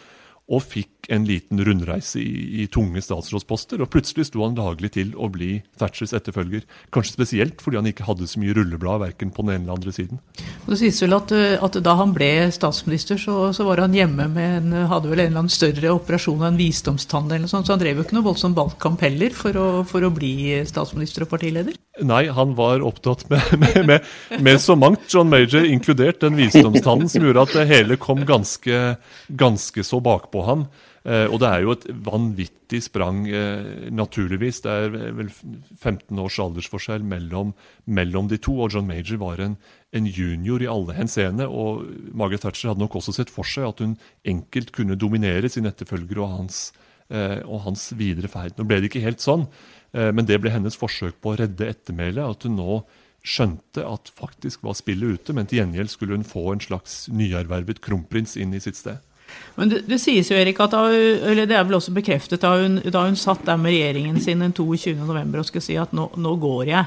Og 0.50 0.64
fikk 0.66 1.06
en 1.14 1.26
liten 1.28 1.62
rundreise 1.62 2.18
i, 2.22 2.62
i 2.62 2.66
tunge 2.72 3.02
statsrådsposter. 3.04 3.82
Og 3.82 3.90
plutselig 3.92 4.28
sto 4.28 4.42
han 4.42 4.58
laglig 4.58 4.92
til 4.96 5.12
å 5.14 5.30
bli 5.32 5.60
Thatchers 5.78 6.14
etterfølger. 6.16 6.66
Kanskje 6.94 7.18
spesielt 7.20 7.62
fordi 7.62 7.78
han 7.78 7.90
ikke 7.90 8.08
hadde 8.08 8.26
så 8.30 8.42
mye 8.42 8.56
rulleblad 8.58 9.04
verken 9.04 9.30
på 9.34 9.46
den 9.46 9.54
ene 9.54 9.68
eller 9.68 9.78
andre 9.78 9.94
siden. 9.94 10.22
Det 10.70 10.76
sies 10.78 11.00
vel 11.02 11.16
at, 11.16 11.32
uh, 11.34 11.56
at 11.66 11.78
da 11.82 11.96
han 11.98 12.12
ble 12.14 12.30
statsminister, 12.54 13.18
så, 13.18 13.48
så 13.56 13.66
var 13.66 13.82
han 13.82 13.94
hjemme 13.96 14.28
med 14.30 14.58
en, 14.60 14.74
hadde 14.90 15.10
vel 15.10 15.24
en 15.24 15.32
eller 15.32 15.42
annen 15.42 15.52
større 15.52 15.90
operasjon 15.96 16.44
av 16.44 16.52
en 16.52 16.60
visdomstann 16.60 17.26
eller 17.26 17.48
noe 17.48 17.50
sånt, 17.50 17.66
så 17.66 17.74
han 17.74 17.82
drev 17.82 17.98
jo 17.98 18.06
ikke 18.06 18.16
noe 18.16 18.28
voldsom 18.28 18.54
valgkamp 18.54 19.02
heller 19.02 19.34
for 19.34 19.58
å, 19.58 19.68
for 19.88 20.06
å 20.06 20.12
bli 20.14 20.60
statsminister 20.68 21.26
og 21.26 21.32
partileder. 21.32 21.74
Nei, 22.06 22.22
han 22.30 22.54
var 22.58 22.84
opptatt 22.86 23.26
med, 23.32 23.50
med, 23.64 23.80
med, 23.88 24.12
med 24.46 24.62
så 24.62 24.78
mangt, 24.78 25.08
John 25.10 25.32
Major 25.32 25.66
inkludert 25.66 26.22
den 26.22 26.38
visdomstannen 26.38 27.10
som 27.10 27.26
gjorde 27.26 27.48
at 27.48 27.56
det 27.58 27.66
hele 27.72 27.98
kom 28.00 28.22
ganske, 28.28 28.94
ganske 29.26 29.84
så 29.86 29.98
bakpå 30.04 30.46
ham. 30.46 30.68
Eh, 31.08 31.24
og 31.32 31.38
det 31.40 31.48
er 31.48 31.62
jo 31.64 31.72
et 31.72 31.86
vanvittig 32.04 32.82
sprang, 32.84 33.22
eh, 33.26 33.88
naturligvis. 33.88 34.60
Det 34.60 34.70
er 34.70 34.90
vel 35.16 35.30
15 35.30 36.18
års 36.20 36.38
aldersforskjell 36.38 37.02
mellom, 37.02 37.54
mellom 37.86 38.28
de 38.28 38.36
to. 38.36 38.58
Og 38.60 38.74
John 38.74 38.86
Major 38.86 39.16
var 39.22 39.40
en, 39.40 39.56
en 39.92 40.06
junior 40.06 40.60
i 40.60 40.68
alle 40.68 40.96
henseende. 40.98 41.48
Og 41.48 41.88
Margaret 42.12 42.44
Thatcher 42.44 42.72
hadde 42.72 42.84
nok 42.84 43.00
også 43.00 43.16
sett 43.16 43.32
for 43.32 43.48
seg 43.48 43.70
at 43.70 43.80
hun 43.80 43.96
enkelt 44.28 44.72
kunne 44.76 44.98
dominere 45.00 45.48
sin 45.48 45.68
etterfølger 45.70 46.20
og 46.20 46.36
hans, 46.36 46.62
eh, 47.08 47.40
og 47.46 47.64
hans 47.64 47.90
videre 47.96 48.28
ferd. 48.28 48.58
Nå 48.58 48.68
ble 48.68 48.82
det 48.82 48.92
ikke 48.92 49.06
helt 49.06 49.24
sånn, 49.24 49.48
men 49.90 50.22
det 50.22 50.36
ble 50.38 50.52
hennes 50.54 50.76
forsøk 50.78 51.16
på 51.18 51.32
å 51.32 51.38
redde 51.40 51.66
ettermælet. 51.66 52.22
At 52.22 52.44
hun 52.46 52.60
nå 52.60 52.76
skjønte 53.26 53.82
at 53.82 54.12
faktisk 54.14 54.62
var 54.62 54.76
spillet 54.78 55.18
ute, 55.18 55.34
men 55.34 55.48
til 55.50 55.58
gjengjeld 55.58 55.90
skulle 55.90 56.14
hun 56.14 56.22
få 56.22 56.44
en 56.52 56.62
slags 56.62 57.08
nyervervet 57.10 57.82
kronprins 57.82 58.36
inn 58.38 58.54
i 58.54 58.62
sitt 58.62 58.78
sted. 58.78 59.02
Men 59.58 59.72
det, 59.72 59.82
det 59.90 59.98
sies 60.00 60.30
jo, 60.30 60.38
Erik, 60.38 60.60
at 60.62 60.72
da, 60.72 60.84
eller 60.90 61.48
det 61.48 61.56
er 61.58 61.66
vel 61.68 61.76
også 61.76 61.92
bekreftet 61.96 62.42
da 62.42 62.54
hun, 62.56 62.78
da 62.80 63.04
hun 63.06 63.18
satt 63.18 63.42
der 63.48 63.58
med 63.60 63.74
regjeringen 63.74 64.20
sin 64.22 64.44
den 64.44 64.54
22. 64.56 64.94
november 64.98 65.42
og 65.42 65.48
skulle 65.48 65.66
si 65.66 65.76
at 65.80 65.92
nå, 65.96 66.06
nå 66.16 66.36
går 66.40 66.70
jeg. 66.70 66.84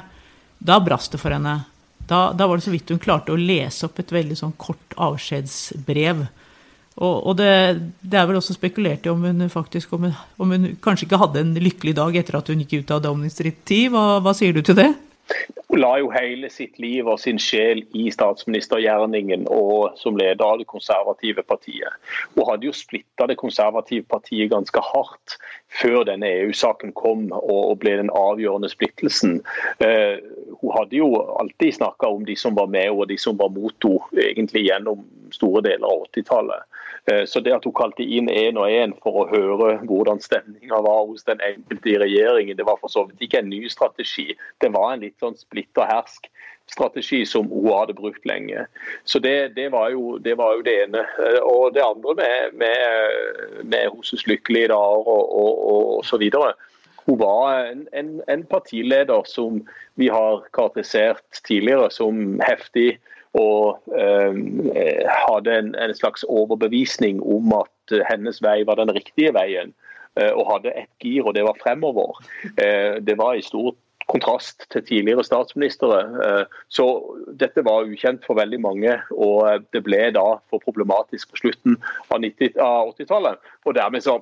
Da 0.64 0.80
brast 0.84 1.14
det 1.14 1.22
for 1.22 1.36
henne. 1.36 1.60
Da, 2.08 2.32
da 2.36 2.48
var 2.48 2.60
det 2.60 2.66
så 2.66 2.74
vidt 2.74 2.92
hun 2.92 3.02
klarte 3.04 3.34
å 3.34 3.40
lese 3.40 3.88
opp 3.88 4.00
et 4.02 4.12
veldig 4.12 4.38
sånn 4.40 4.56
kort 4.60 4.96
avskjedsbrev. 5.00 6.26
Og, 6.94 7.16
og 7.30 7.38
det, 7.40 7.52
det, 8.04 8.18
er 8.20 8.28
vel 8.30 8.38
også 8.38 8.54
spekulert 8.54 9.08
i 9.08 9.12
om 9.12 9.24
hun 9.26 9.48
faktisk 9.50 9.96
om 9.98 10.06
hun, 10.08 10.18
om 10.38 10.52
hun 10.54 10.68
kanskje 10.84 11.08
ikke 11.08 11.22
hadde 11.24 11.42
en 11.42 11.56
lykkelig 11.58 11.96
dag 11.98 12.20
etter 12.20 12.38
at 12.38 12.52
hun 12.52 12.62
gikk 12.62 12.84
ut 12.84 12.94
av 12.94 13.02
Downing 13.06 13.34
Street 13.34 13.64
10. 13.66 13.90
Hva, 13.96 14.04
hva 14.22 14.36
sier 14.38 14.54
du 14.54 14.62
til 14.62 14.78
det? 14.78 14.92
Hun 15.74 15.82
la 15.82 15.96
jo 15.98 16.12
hele 16.14 16.52
sitt 16.54 16.76
liv 16.78 17.08
og 17.10 17.16
sin 17.18 17.40
sjel 17.42 17.80
i 17.98 18.04
statsministergjerningen 18.14 19.48
og 19.50 19.96
som 19.98 20.20
leder 20.22 20.44
av 20.46 20.60
det 20.62 20.68
konservative 20.70 21.42
partiet. 21.50 21.96
Hun 22.36 22.46
hadde 22.46 22.68
jo 22.68 22.76
splitta 22.78 23.26
det 23.26 23.40
konservative 23.42 24.06
partiet 24.06 24.52
ganske 24.52 24.84
hardt 24.92 25.34
før 25.82 26.06
denne 26.06 26.30
EU-saken 26.44 26.94
kom 26.94 27.26
og 27.40 27.80
ble 27.82 27.96
den 28.04 28.14
avgjørende 28.14 28.70
splittelsen. 28.70 29.40
Uh, 29.82 30.22
hun 30.62 30.76
hadde 30.78 31.00
jo 31.00 31.10
alltid 31.42 31.80
snakka 31.80 32.12
om 32.20 32.30
de 32.30 32.38
som 32.38 32.54
var 32.54 32.70
med 32.70 32.94
og 32.94 33.08
de 33.10 33.18
som 33.18 33.42
var 33.42 33.50
mot 33.58 33.74
henne, 33.90 34.30
egentlig 34.30 34.68
gjennom 34.68 35.02
store 35.34 35.66
deler 35.66 35.90
av 35.90 36.06
80-tallet. 36.14 36.70
Så 37.28 37.42
det 37.44 37.52
at 37.52 37.66
hun 37.68 37.76
kalte 37.76 38.06
inn 38.06 38.30
én 38.32 38.56
og 38.56 38.72
én 38.72 38.94
for 39.04 39.24
å 39.24 39.26
høre 39.28 39.74
hvordan 39.84 40.22
stemninga 40.24 40.78
var 40.86 41.02
hos 41.10 41.26
den 41.28 41.42
enkelte 41.44 41.92
i 41.92 41.98
regjeringen, 42.00 42.56
det 42.56 42.64
var 42.68 42.78
for 42.80 42.92
så 42.92 43.04
vidt 43.10 43.26
ikke 43.26 43.42
en 43.42 43.50
ny 43.52 43.66
strategi. 43.72 44.30
Det 44.64 44.70
var 44.72 44.94
en 44.94 45.04
litt 45.04 45.18
sånn 45.20 45.36
splitt 45.36 45.63
og 45.76 45.88
hersk-strategi 45.90 47.24
som 47.26 47.48
hun 47.52 47.70
hadde 47.72 47.96
brukt 47.98 48.26
lenge. 48.26 48.66
Så 49.04 49.20
det, 49.20 49.56
det, 49.56 49.72
var, 49.72 49.90
jo, 49.90 50.18
det 50.18 50.38
var, 50.38 50.56
jo, 50.58 50.66
det 50.66 50.76
ene. 50.84 51.06
Og 51.42 51.74
det 51.76 51.86
andre 51.86 52.16
med, 52.16 52.60
med, 52.64 53.64
med 53.64 53.90
Hoses 53.96 54.28
lykkelige 54.28 54.72
dager 54.74 55.08
og, 55.08 55.26
og, 55.36 55.66
og, 55.74 55.98
og 55.98 56.06
så 56.06 56.18
videre. 56.18 56.54
Hun 57.06 57.20
var 57.20 57.66
en, 57.68 57.88
en, 57.94 58.22
en 58.32 58.44
partileder 58.48 59.24
som 59.28 59.64
vi 60.00 60.08
har 60.08 60.46
karakterisert 60.54 61.44
tidligere 61.48 61.92
som 61.92 62.40
heftig 62.48 63.00
og 63.34 63.82
eh, 63.98 64.36
hadde 65.10 65.56
en, 65.58 65.76
en, 65.76 65.94
slags 65.98 66.24
overbevisning 66.30 67.22
om 67.22 67.54
at 67.58 67.96
hennes 68.12 68.40
vei 68.46 68.62
var 68.68 68.78
den 68.78 68.94
riktige 68.94 69.34
veien. 69.34 69.74
Eh, 70.14 70.30
og 70.30 70.46
hadde 70.52 70.76
ett 70.78 70.92
gir, 71.02 71.26
og 71.26 71.34
det 71.34 71.46
var 71.48 71.58
fremover. 71.58 72.20
Eh, 72.62 73.02
det 73.02 73.18
var 73.18 73.34
i 73.34 73.42
stor 73.42 73.74
kontrast 74.14 74.68
til 74.74 74.86
tidligere 74.86 75.26
statsministre. 75.26 76.04
Så 76.72 76.86
dette 77.40 77.66
var 77.66 77.90
ukjent 77.90 78.26
for 78.28 78.38
veldig 78.40 78.60
mange, 78.62 78.94
og 79.12 79.66
det 79.74 79.84
ble 79.86 80.06
da 80.16 80.28
for 80.52 80.64
problematisk 80.64 81.34
på 81.34 81.42
slutten 81.42 81.80
av 82.14 82.22
80-tallet. 82.22 83.42
Og 83.66 83.76
dermed 83.78 84.06
så 84.06 84.20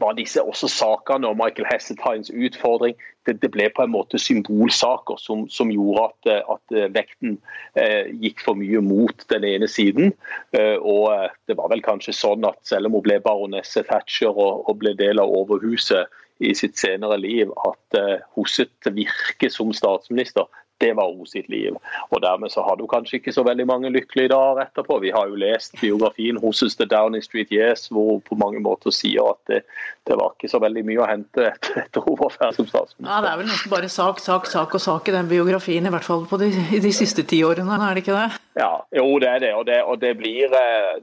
var 0.00 0.12
disse 0.12 0.42
også 0.42 0.68
sakene 0.68 1.28
om 1.28 1.38
Michael 1.40 1.66
Hessetines 1.70 2.30
utfordring 2.30 2.96
det, 3.26 3.38
det, 3.42 3.50
ble 3.52 3.68
på 3.76 3.84
en 3.84 3.92
måte 3.92 4.20
symbolsaker 4.20 5.16
som, 5.20 5.46
som 5.52 5.72
gjorde 5.72 6.04
at, 6.08 6.28
at 6.54 6.76
vekten 6.94 7.36
eh, 7.78 8.08
gikk 8.22 8.42
for 8.44 8.58
mye 8.58 8.80
mot 8.84 9.24
den 9.32 9.44
ene 9.48 9.68
siden. 9.68 10.14
Eh, 10.56 10.76
og 10.76 11.28
det 11.48 11.58
var 11.58 11.72
vel 11.72 11.84
kanskje 11.84 12.16
sånn 12.16 12.46
at 12.48 12.60
selv 12.68 12.88
om 12.88 12.98
hun 12.98 13.04
ble 13.04 13.18
baronesse 13.24 13.84
Thatcher 13.88 14.32
og, 14.32 14.64
og 14.68 14.80
ble 14.80 14.94
del 14.98 15.20
av 15.22 15.32
Overhuset 15.40 16.08
i 16.38 16.54
sitt 16.54 16.78
senere 16.78 17.18
liv, 17.20 17.52
at 17.66 17.98
eh, 17.98 18.24
hennes 18.36 18.94
virke 18.94 19.50
som 19.50 19.72
statsminister 19.74 20.48
det 20.78 20.92
var 20.94 21.10
hun 21.10 21.26
sitt 21.26 21.48
liv. 21.48 21.74
Og 22.10 22.20
Dermed 22.22 22.52
så 22.54 22.62
hadde 22.62 22.84
hun 22.84 22.90
kanskje 22.92 23.18
ikke 23.18 23.32
så 23.34 23.42
veldig 23.46 23.66
mange 23.66 23.90
lykkelige 23.90 24.30
dager 24.30 24.62
etterpå. 24.62 25.00
Vi 25.02 25.10
har 25.14 25.26
jo 25.26 25.38
lest 25.40 25.74
biografien 25.80 26.38
hennes 26.38 26.76
The 26.78 26.86
Downing 26.86 27.24
Street 27.24 27.50
Yes, 27.50 27.88
hvor 27.90 28.12
hun 28.12 28.20
på 28.28 28.38
mange 28.38 28.62
måter 28.62 28.94
sier 28.94 29.32
at 29.32 29.40
det, 29.50 29.64
det 30.06 30.18
var 30.20 30.36
ikke 30.36 30.50
så 30.52 30.62
veldig 30.62 30.84
mye 30.86 31.02
å 31.02 31.08
hente 31.10 31.48
etter, 31.50 31.80
etter 31.82 32.06
hun 32.06 32.18
var 32.20 32.34
ferdig 32.36 32.60
som 32.60 32.70
statsminister. 32.70 33.10
Ja, 33.10 33.22
Det 33.24 33.32
er 33.32 33.40
vel 33.42 33.50
nesten 33.50 33.74
bare 33.74 33.90
sak, 33.92 34.22
sak, 34.22 34.46
sak 34.46 34.78
og 34.78 34.84
sak 34.86 35.10
i 35.10 35.16
den 35.18 35.30
biografien, 35.30 35.86
i 35.86 35.94
hvert 35.94 36.06
fall 36.06 36.26
de, 36.44 36.52
i 36.78 36.82
de 36.84 36.94
siste 36.94 37.26
ti 37.26 37.42
årene, 37.46 37.80
er 37.82 37.98
det 37.98 38.06
ikke 38.06 38.20
det? 38.20 38.30
Ja, 38.58 38.86
jo 38.90 39.18
det 39.22 39.28
er 39.28 39.38
det. 39.38 39.52
Og 39.54 39.66
det, 39.66 39.82
og 39.82 40.00
det, 40.00 40.16
blir, 40.18 40.50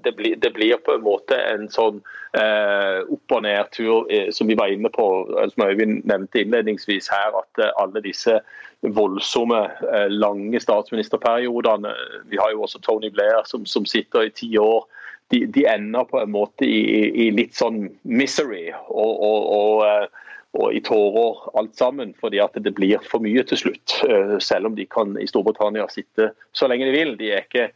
det, 0.04 0.16
blir, 0.16 0.36
det 0.36 0.52
blir, 0.54 0.76
på 0.86 0.98
en 0.98 1.06
måte 1.06 1.38
en 1.40 1.70
sånn 1.72 2.02
eh, 2.36 3.00
opp- 3.08 3.36
og 3.38 3.46
nedtur 3.46 4.12
eh, 4.12 4.28
som 4.36 4.50
vi 4.52 4.58
var 4.60 4.74
inne 4.74 4.92
på, 4.92 5.06
som 5.54 5.64
Øyvind 5.64 6.04
nevnte 6.04 6.42
innledningsvis 6.44 7.08
her, 7.14 7.38
at 7.40 7.64
eh, 7.64 7.72
alle 7.80 8.04
disse 8.04 8.42
voldsomme, 8.84 9.62
eh, 9.88 10.10
lange 10.12 10.60
statsministerperiodene. 10.60 11.96
Vi 12.28 12.42
har 12.42 12.52
jo 12.52 12.66
også 12.68 12.84
Tony 12.84 13.14
Blair 13.14 13.48
som, 13.48 13.64
som 13.66 13.88
sitter 13.88 14.28
i 14.28 14.36
ti 14.36 14.52
år. 14.60 14.84
De, 15.32 15.46
de, 15.48 15.64
ender 15.72 16.04
på 16.12 16.20
en 16.20 16.36
måte 16.36 16.68
i, 16.68 17.08
i 17.24 17.32
litt 17.34 17.56
sånn 17.56 17.88
misery 18.04 18.68
og, 18.76 19.16
og, 19.16 19.48
og, 19.56 20.20
og, 20.56 20.70
i 20.74 20.82
tårer 20.84 21.42
alt 21.60 21.76
sammen, 21.78 22.14
fordi 22.20 22.40
at 22.44 22.56
det 22.64 22.74
blir 22.78 23.04
for 23.04 23.24
mye 23.24 23.44
til 23.48 23.66
slutt. 23.66 23.98
Eh, 24.08 24.38
selv 24.44 24.72
om 24.72 24.78
de 24.78 24.88
kan 24.90 25.16
i 25.20 25.28
Storbritannia 25.30 25.88
sitte 25.92 26.32
så 26.56 26.70
lenge 26.72 26.88
de 26.90 26.96
vil. 26.96 27.18
De 27.20 27.34
er 27.34 27.46
ikke 27.46 27.72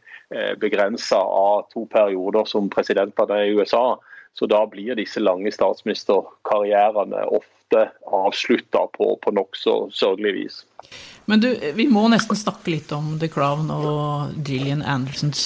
begrensa 0.62 1.18
av 1.18 1.64
to 1.72 1.88
perioder 1.90 2.46
som 2.46 2.68
presidenter 2.70 3.32
i 3.34 3.48
USA. 3.50 3.98
Så 4.38 4.46
da 4.46 4.60
blir 4.70 4.94
disse 4.94 5.18
lange 5.18 5.50
statsministerkarrierene 5.50 7.24
ofte 7.34 7.88
avslutta 8.06 8.84
på, 8.94 9.16
på 9.18 9.32
nokså 9.34 9.74
sørgelig 9.90 10.34
vis. 10.36 10.60
Men 11.26 11.42
du, 11.42 11.50
vi 11.74 11.88
må 11.90 12.06
nesten 12.10 12.38
snakke 12.38 12.72
litt 12.76 12.94
om 12.94 13.16
The 13.18 13.28
Crown 13.30 13.70
og 13.74 14.38
Gillian 14.46 14.86
Andersons 14.86 15.42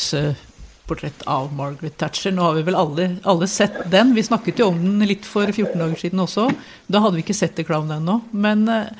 portrett 0.86 1.22
av 1.30 1.52
Margaret 1.56 1.96
Thatcher. 1.98 2.32
Nå 2.34 2.42
har 2.42 2.58
vi 2.58 2.66
vel 2.66 2.76
alle, 2.78 3.08
alle, 3.22 3.48
sett 3.48 3.76
den. 3.90 4.12
Vi 4.14 4.22
snakket 4.26 4.60
jo 4.60 4.70
om 4.72 4.82
den 4.82 5.08
litt 5.08 5.26
for 5.28 5.48
14 5.48 5.78
dager 5.80 5.96
siden 6.00 6.22
også. 6.24 6.50
Da 6.86 7.02
hadde 7.04 7.18
vi 7.18 7.24
ikke 7.24 7.36
sett 7.36 7.56
The 7.56 7.64
Crown 7.66 7.90
ennå. 7.94 8.20
Men 8.30 8.68
uh, 8.68 8.92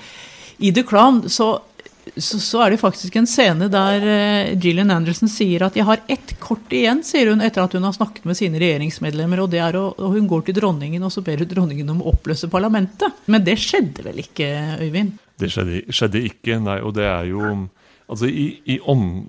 i 0.59 0.73
The 0.75 0.87
Crown 0.89 1.25
så 1.29 1.57
så, 2.17 2.39
så, 2.41 2.59
er 2.61 2.75
det 2.75 2.83
faktisk 2.83 3.15
en 3.17 3.27
scene 3.27 3.65
der 3.73 4.03
uh, 4.05 4.51
Gillian 4.61 4.93
Anderson 4.93 5.29
sier 5.31 5.65
at 5.65 5.77
'jeg 5.77 5.87
har 5.89 6.03
ett 6.09 6.35
kort 6.39 6.69
igjen', 6.69 7.01
sier 7.03 7.31
hun 7.33 7.41
etter 7.41 7.65
at 7.65 7.73
hun 7.73 7.83
har 7.83 7.95
snakket 7.97 8.27
med 8.29 8.37
sine 8.37 8.61
regjeringsmedlemmer. 8.61 9.41
Og 9.41 9.51
det 9.51 9.63
å, 9.65 9.87
og 9.97 10.13
hun 10.13 10.29
går 10.29 10.45
til 10.45 10.59
dronningen 10.61 11.03
og 11.03 11.13
så 11.13 11.25
ber 11.25 11.41
hun 11.41 11.49
dronningen 11.49 11.91
om 11.91 12.03
å 12.03 12.13
oppløse 12.13 12.51
parlamentet. 12.53 13.09
Men 13.27 13.45
det 13.45 13.57
skjedde 13.57 14.05
vel 14.05 14.21
ikke, 14.21 14.51
Øyvind? 14.85 15.17
Det 15.41 15.51
skjedde, 15.51 15.81
skjedde 15.91 16.27
ikke, 16.29 16.61
nei. 16.61 16.79
Og 16.85 16.95
det 16.95 17.09
er 17.09 17.25
jo 17.33 17.41
Altså, 18.11 18.29
i, 18.29 18.61
i 18.69 18.79
om, 18.85 19.25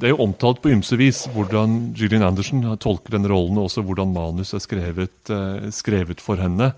Det 0.00 0.08
er 0.08 0.14
jo 0.16 0.24
omtalt 0.24 0.62
på 0.62 0.72
ymse 0.72 0.96
vis 0.98 1.24
hvordan 1.30 1.92
Gillian 1.94 2.24
Anderson 2.26 2.64
tolker 2.82 3.14
den 3.14 3.28
rollen, 3.30 3.60
og 3.60 3.68
også 3.68 3.84
hvordan 3.86 4.12
manus 4.14 4.54
er 4.54 4.64
skrevet, 4.64 5.30
eh, 5.30 5.70
skrevet 5.70 6.20
for 6.20 6.42
henne. 6.42 6.72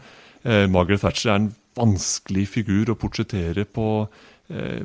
Eh, 0.44 0.66
Margaret 0.68 1.00
Thatcher 1.00 1.32
er 1.32 1.40
en 1.40 1.52
vanskelig 1.74 2.46
figur 2.52 2.92
å 2.92 2.98
portrettere 3.00 3.64
på 3.64 3.88
Eh, 4.48 4.82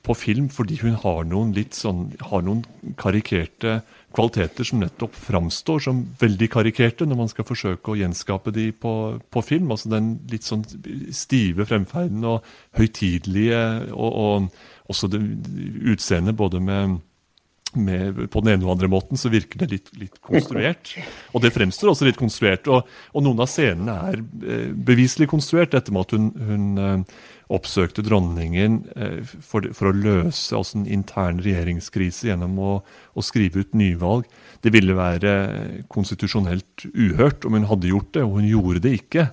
på 0.00 0.14
film 0.16 0.46
fordi 0.48 0.78
hun 0.80 0.94
har 0.96 1.26
noen 1.28 1.50
sånn, 1.76 2.14
har 2.30 2.40
noen 2.46 2.62
karikerte 2.96 3.82
kvaliteter 4.16 4.64
som 4.64 4.80
nettopp 4.80 5.12
framstår 5.12 5.82
som 5.84 5.98
veldig 6.16 6.48
karikerte 6.54 7.04
når 7.04 7.18
man 7.20 7.28
skal 7.28 7.44
forsøke 7.44 7.92
å 7.92 7.98
gjenskape 8.00 8.54
de 8.56 8.70
på, 8.72 8.94
på 9.28 9.42
film. 9.44 9.68
Altså 9.74 9.92
den 9.92 10.14
litt 10.32 10.48
sånn 10.48 10.64
stive 11.12 11.68
fremferden 11.68 12.24
og 12.24 12.48
høytidelige, 12.80 13.60
og, 13.92 14.16
og 14.16 14.81
også 14.92 15.10
det 15.10 15.22
utseendet 15.92 16.38
både 16.38 16.60
med 16.62 17.00
med, 17.74 18.18
på 18.30 18.40
den 18.42 18.54
ene 18.54 18.66
og 18.66 18.74
andre 18.74 18.88
måten 18.90 19.20
så 19.20 19.30
virker 19.32 19.62
det 19.62 19.68
litt, 19.70 19.90
litt 19.98 20.18
konstruert. 20.24 20.94
Og 21.32 21.44
det 21.44 21.52
fremstår 21.54 21.92
også 21.92 22.08
litt 22.08 22.20
konstruert. 22.20 22.68
Og, 22.68 22.88
og 23.12 23.24
noen 23.24 23.42
av 23.42 23.50
scenene 23.50 23.94
er 24.10 24.18
eh, 24.20 24.66
beviselig 24.72 25.30
konstruert. 25.32 25.72
Dette 25.74 25.94
med 25.94 26.06
at 26.06 26.14
hun, 26.16 26.28
hun 26.36 26.82
eh, 26.82 27.22
oppsøkte 27.52 28.04
dronningen 28.04 28.82
eh, 28.96 29.18
for, 29.24 29.70
for, 29.76 29.90
å 29.90 29.96
løse 29.96 30.56
altså 30.56 30.80
en 30.80 30.88
intern 30.98 31.40
regjeringskrise 31.44 32.28
gjennom 32.30 32.60
å, 32.60 32.74
å, 33.16 33.24
skrive 33.24 33.64
ut 33.64 33.76
nyvalg. 33.78 34.28
Det 34.64 34.74
ville 34.74 34.96
være 34.98 35.34
konstitusjonelt 35.92 36.88
uhørt 36.92 37.48
om 37.48 37.58
hun 37.58 37.70
hadde 37.70 37.92
gjort 37.92 38.12
det, 38.16 38.26
og 38.26 38.40
hun 38.40 38.50
gjorde 38.50 38.84
det 38.84 38.96
ikke. 39.00 39.30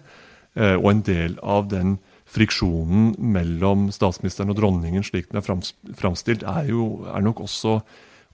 Og 0.60 0.88
en 0.90 1.02
del 1.06 1.36
av 1.46 1.68
den 1.72 1.92
friksjonen 2.30 3.16
mellom 3.34 3.88
statsministeren 3.94 4.54
og 4.54 4.60
dronningen 4.60 5.06
slik 5.06 5.32
den 5.32 5.42
er 5.42 5.46
framstilt, 5.98 6.46
er, 6.46 6.70
er 6.70 7.26
nok 7.26 7.42
også 7.46 7.80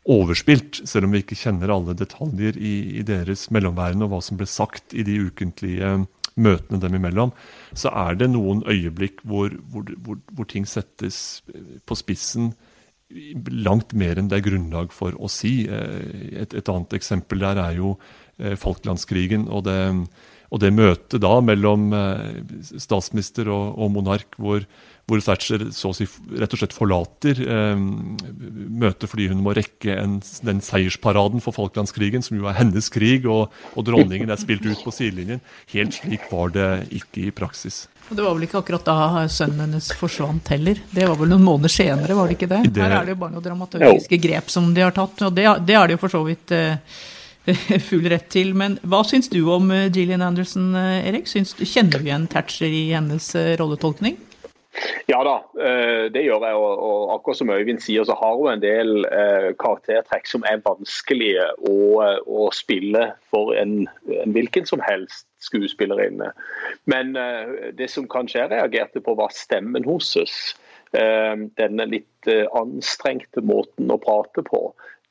overspilt, 0.05 0.83
selv 0.85 1.07
om 1.07 1.15
vi 1.15 1.23
ikke 1.23 1.37
kjenner 1.39 1.71
alle 1.73 1.95
detaljer 1.97 2.59
i, 2.59 2.75
i 2.99 3.05
deres 3.07 3.47
mellomværende 3.55 4.05
og 4.05 4.13
hva 4.13 4.21
som 4.21 4.37
ble 4.37 4.47
sagt 4.49 4.93
i 4.93 5.05
de 5.07 5.17
ukentlige 5.25 5.95
møtene 6.35 6.81
dem 6.83 6.97
imellom, 6.97 7.31
så 7.73 7.89
er 8.05 8.19
det 8.19 8.29
noen 8.33 8.61
øyeblikk 8.67 9.23
hvor, 9.23 9.55
hvor, 9.71 9.87
hvor, 10.03 10.19
hvor 10.35 10.49
ting 10.51 10.67
settes 10.69 11.41
på 11.87 11.97
spissen 11.97 12.51
langt 13.49 13.93
mer 13.97 14.19
enn 14.19 14.29
det 14.29 14.39
er 14.39 14.47
grunnlag 14.47 14.93
for 14.93 15.15
å 15.21 15.29
si. 15.31 15.63
Eh, 15.69 16.37
et, 16.43 16.53
et 16.57 16.71
annet 16.71 16.95
eksempel 16.97 17.41
der 17.41 17.61
er 17.61 17.77
jo 17.77 17.95
eh, 18.37 18.55
Falklandskrigen 18.59 19.47
og 19.47 19.65
det, 19.69 19.79
og 20.53 20.61
det 20.61 20.73
møtet 20.75 21.21
da 21.23 21.37
mellom 21.43 21.89
eh, 21.95 22.43
statsminister 22.81 23.49
og, 23.51 23.77
og 23.79 23.93
monark 23.95 24.37
hvor, 24.41 24.65
hvor 25.09 25.21
Thatcher 25.21 25.67
så 25.75 25.91
å 25.91 25.95
si 25.95 26.07
rett 26.37 26.53
og 26.53 26.61
slett 26.61 26.75
forlater 26.75 27.41
eh, 27.41 27.73
møtet 27.75 29.09
fordi 29.11 29.29
hun 29.31 29.41
må 29.45 29.55
rekke 29.57 29.97
en, 30.01 30.19
den 30.45 30.61
seiersparaden 30.65 31.43
for 31.43 31.55
Falklandskrigen, 31.55 32.25
som 32.25 32.37
jo 32.39 32.49
er 32.49 32.57
hennes 32.59 32.89
krig, 32.93 33.27
og, 33.29 33.53
og, 33.73 33.81
dronningen 33.87 34.31
er 34.33 34.41
spilt 34.41 34.65
ut 34.65 34.85
på 34.85 34.93
sidelinjen. 34.93 35.43
Helt 35.73 35.97
slik 35.97 36.29
var 36.31 36.53
det 36.55 36.69
ikke 36.95 37.27
i 37.27 37.35
praksis. 37.35 37.85
Og 38.09 38.17
Det 38.17 38.25
var 38.25 38.35
vel 38.37 38.45
ikke 38.45 38.61
akkurat 38.61 38.85
da 38.85 39.25
sønnen 39.33 39.65
hennes 39.65 39.89
forsvant 39.97 40.53
heller? 40.53 40.81
Det 40.93 41.07
var 41.09 41.17
vel 41.17 41.31
noen 41.33 41.45
måneder 41.45 41.73
senere, 41.73 42.17
var 42.17 42.29
det 42.29 42.37
ikke 42.37 42.51
det? 42.51 42.61
det... 42.69 42.83
Her 42.85 42.99
er 42.99 43.07
det 43.07 43.15
jo 43.15 43.21
bare 43.23 43.33
noen 43.33 43.45
dramaturgiske 43.45 44.21
grep 44.21 44.53
som 44.53 44.69
de 44.75 44.85
har 44.85 44.93
tatt, 44.95 45.25
og 45.25 45.33
det, 45.33 45.47
det 45.65 45.77
er 45.77 45.89
det 45.89 45.97
jo 45.97 46.03
for 46.05 46.13
så 46.13 46.21
vidt 46.27 46.53
eh, 46.53 47.01
full 47.89 48.07
rett 48.09 48.29
til. 48.33 48.53
Men 48.57 48.79
hva 48.87 49.03
syns 49.07 49.29
du 49.31 49.41
om 49.53 49.71
eh, 49.73 49.89
Gillian 49.93 50.25
Anderson, 50.25 50.73
eh, 50.77 51.09
Erik? 51.09 51.29
Syns, 51.29 51.55
kjenner 51.61 52.01
du 52.01 52.09
igjen 52.09 52.29
Thatcher 52.31 52.71
i 52.71 52.87
hennes 52.93 53.33
eh, 53.37 53.53
rolletolkning? 53.59 54.17
Ja 55.07 55.21
da, 55.23 55.37
det 56.11 56.19
gjør 56.25 56.43
jeg. 56.43 56.55
Og 56.59 57.11
akkurat 57.13 57.37
som 57.39 57.51
Øyvind 57.53 57.79
sier, 57.79 58.03
så 58.03 58.17
har 58.19 58.33
hun 58.35 58.49
en 58.51 58.63
del 58.63 59.05
karaktertrekk 59.61 60.27
som 60.27 60.43
er 60.49 60.59
vanskelige 60.65 61.45
å, 61.63 62.03
å 62.27 62.49
spille 62.51 63.05
for 63.31 63.53
en, 63.55 63.85
en, 64.11 64.33
hvilken 64.35 64.67
som 64.67 64.83
helst 64.83 65.29
skuespillerinne. 65.47 66.27
Men 66.91 67.15
det 67.79 67.87
som 67.93 68.09
kanskje 68.11 68.41
jeg 68.41 68.51
reagerte 68.51 68.99
på, 69.05 69.15
var 69.15 69.31
stemmen 69.31 69.87
hennes. 69.87 70.35
Denne 70.91 71.87
litt 71.87 72.33
anstrengte 72.59 73.45
måten 73.47 73.95
å 73.95 74.01
prate 74.03 74.43
på. 74.43 74.65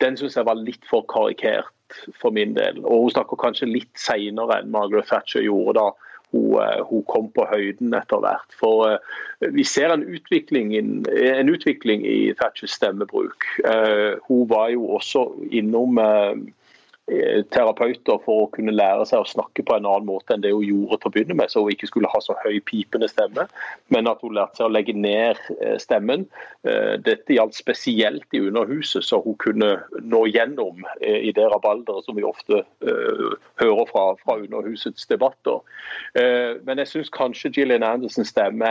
Den 0.04 0.20
syns 0.20 0.36
jeg 0.36 0.44
var 0.44 0.60
litt 0.60 0.84
for 0.90 1.08
karikert 1.08 1.72
for 2.20 2.34
min 2.34 2.54
del. 2.56 2.80
Og 2.84 3.06
hun 3.06 3.14
snakker 3.14 3.40
kanskje 3.40 3.70
litt 3.70 3.92
seinere 3.98 4.60
enn 4.60 4.72
Margaret 4.74 5.08
Thatcher 5.10 5.44
gjorde 5.44 5.78
da 5.78 5.86
hun, 6.34 6.58
eh, 6.62 6.80
hun, 6.88 7.04
kom 7.10 7.28
på 7.34 7.46
høyden 7.50 7.94
etter 7.94 8.22
hvert. 8.24 8.56
For 8.58 8.96
uh, 8.96 9.52
vi 9.54 9.64
ser 9.68 9.94
en 9.94 10.02
utvikling, 10.02 10.74
en 10.74 11.52
utvikling 11.52 12.06
i 12.08 12.32
Thatchers 12.40 12.74
stemmebruk. 12.74 13.46
Uh, 13.62 14.18
hun 14.28 14.48
var 14.50 14.72
jo 14.74 14.88
også 14.98 15.28
innom 15.54 16.00
Eh, 16.00 16.34
terapeuter 17.52 18.16
for 18.24 18.44
å 18.44 18.50
kunne 18.54 18.72
lære 18.72 19.04
seg 19.08 19.20
å 19.20 19.28
snakke 19.28 19.64
på 19.66 19.74
en 19.76 19.84
annen 19.84 20.06
måte 20.08 20.32
enn 20.32 20.44
det 20.44 20.54
hun 20.54 20.64
gjorde 20.64 21.02
til 21.02 21.10
å 21.10 21.12
begynne 21.12 21.36
med, 21.36 21.52
så 21.52 21.60
hun 21.60 21.74
ikke 21.74 21.90
skulle 21.90 22.08
ha 22.08 22.20
så 22.24 22.36
høy 22.40 22.56
pipende 22.64 23.10
stemme, 23.10 23.44
men 23.92 24.08
at 24.08 24.22
hun 24.24 24.32
lærte 24.38 24.60
seg 24.60 24.70
å 24.70 24.72
legge 24.72 24.94
ned 24.96 25.40
eh, 25.58 25.76
stemmen. 25.82 26.24
Eh, 26.64 26.94
dette 27.04 27.36
gjaldt 27.36 27.58
spesielt 27.58 28.24
i 28.32 28.40
Underhuset, 28.46 29.04
så 29.04 29.20
hun 29.24 29.36
kunne 29.42 29.74
nå 30.00 30.24
gjennom 30.32 30.84
i 31.04 31.32
det 31.36 31.44
rabalderet 31.52 32.06
som 32.06 32.16
vi 32.16 32.24
ofte 32.24 32.62
hører 32.80 33.88
fra, 33.90 34.04
fra 34.22 34.38
Underhusets 34.40 35.04
debatter. 35.10 35.60
Men 36.14 36.80
jeg 36.80 36.90
syns 36.90 37.10
kanskje 37.12 37.50
Gillian 37.54 37.84
Andersens 37.86 38.32
stemme 38.32 38.70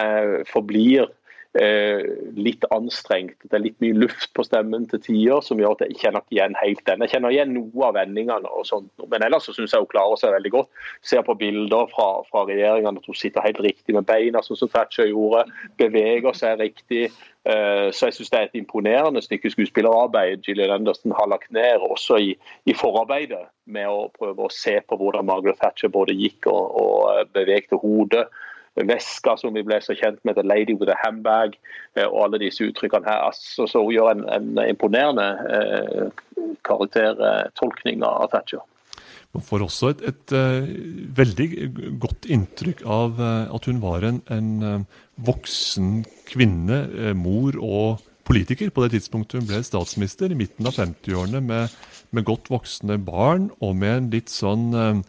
forblir 0.49 1.07
Eh, 1.07 1.22
litt 1.53 2.65
anstrengt. 2.73 3.35
Det 3.45 3.53
er 3.53 3.61
litt 3.61 3.81
mye 3.83 3.93
luft 3.93 4.31
på 4.33 4.45
stemmen 4.45 4.87
til 4.89 5.01
tider 5.03 5.43
som 5.45 5.59
gjør 5.61 5.75
at 5.75 5.83
jeg 5.83 5.93
ikke 5.93 6.05
kjenner 6.07 6.23
igjen 6.33 6.55
helt 6.57 6.81
den. 6.87 7.03
Jeg 7.05 7.13
kjenner 7.13 7.35
igjen 7.35 7.53
noe 7.53 7.83
av 7.89 7.97
vendingene, 7.99 8.49
og 8.49 8.65
sånt, 8.65 8.89
men 9.11 9.25
ellers 9.27 9.45
så 9.45 9.53
syns 9.53 9.75
jeg 9.75 9.83
hun 9.83 9.91
klarer 9.91 10.17
seg 10.17 10.33
veldig 10.33 10.53
godt. 10.55 10.71
Ser 11.05 11.21
på 11.27 11.35
bilder 11.37 11.91
fra, 11.93 12.07
fra 12.31 12.45
regjeringen 12.49 12.97
at 12.97 13.05
hun 13.09 13.19
sitter 13.19 13.45
helt 13.45 13.61
riktig 13.61 13.93
med 13.93 14.07
beina, 14.09 14.41
sånn 14.41 14.59
som 14.63 14.71
Thatcher 14.73 15.11
gjorde. 15.11 15.45
Beveger 15.77 16.37
seg 16.37 16.57
riktig. 16.63 17.05
Eh, 17.43 17.89
så 17.91 18.07
jeg 18.07 18.15
syns 18.15 18.31
det 18.31 18.39
er 18.39 18.45
et 18.47 18.55
imponerende 18.55 19.21
stykke 19.21 19.51
skuespillerarbeid 19.51 20.45
Gillian 20.47 20.71
Anderson 20.77 21.11
har 21.17 21.27
lagt 21.27 21.51
ned, 21.51 21.83
også 21.83 22.15
i, 22.23 22.29
i, 22.63 22.75
forarbeidet 22.77 23.43
med 23.67 23.89
å 23.91 24.07
prøve 24.15 24.45
å 24.47 24.53
se 24.53 24.77
på 24.79 24.95
hvordan 24.99 25.27
Margaret 25.27 25.59
Thatcher 25.59 25.91
både 25.91 26.15
gikk 26.15 26.47
og, 26.47 26.79
og 26.79 27.33
bevegte 27.35 27.79
hodet 27.81 28.29
veska 28.81 29.37
som 29.37 29.53
vi 29.53 29.63
ble 29.65 29.79
så 29.81 29.95
kjent 29.97 30.19
med, 30.25 30.35
'The 30.35 30.45
Lady 30.47 30.73
with 30.73 30.91
a 30.91 30.97
Handbag', 31.03 31.57
eh, 31.95 32.07
og 32.07 32.25
alle 32.25 32.41
disse 32.41 32.65
uttrykkene 32.65 33.05
her. 33.05 33.29
Altså, 33.29 33.67
så 33.67 33.83
hun 33.83 33.93
gjør 33.93 34.11
en, 34.11 34.23
en 34.29 34.61
imponerende 34.67 35.27
eh, 35.49 36.07
karaktertolkning 36.65 38.03
av 38.03 38.29
Thatcher. 38.33 38.63
Man 39.33 39.41
får 39.41 39.63
også 39.65 39.89
et, 39.93 40.01
et, 40.01 40.23
et, 40.29 40.33
eh, 40.37 40.71
veldig 41.17 41.47
godt 42.01 42.29
inntrykk 42.29 42.83
av 42.85 43.21
at 43.21 43.65
hun 43.65 43.81
var 43.81 44.05
en, 44.05 44.21
en 44.29 44.85
voksen 45.25 46.03
kvinne, 46.29 47.13
mor 47.17 47.57
og 47.57 48.03
politiker 48.25 48.69
på 48.69 48.85
det 48.85 48.93
tidspunktet 48.93 49.41
hun 49.41 49.49
ble 49.49 49.63
statsminister, 49.65 50.31
i 50.31 50.37
midten 50.37 50.69
av 50.69 50.77
50-årene, 50.77 51.41
med, 51.41 51.73
med, 52.13 52.25
godt 52.29 52.49
voksne 52.53 52.99
barn 53.01 53.49
og 53.59 53.75
med 53.75 53.97
en 53.97 54.11
litt 54.13 54.29
sånn 54.31 55.03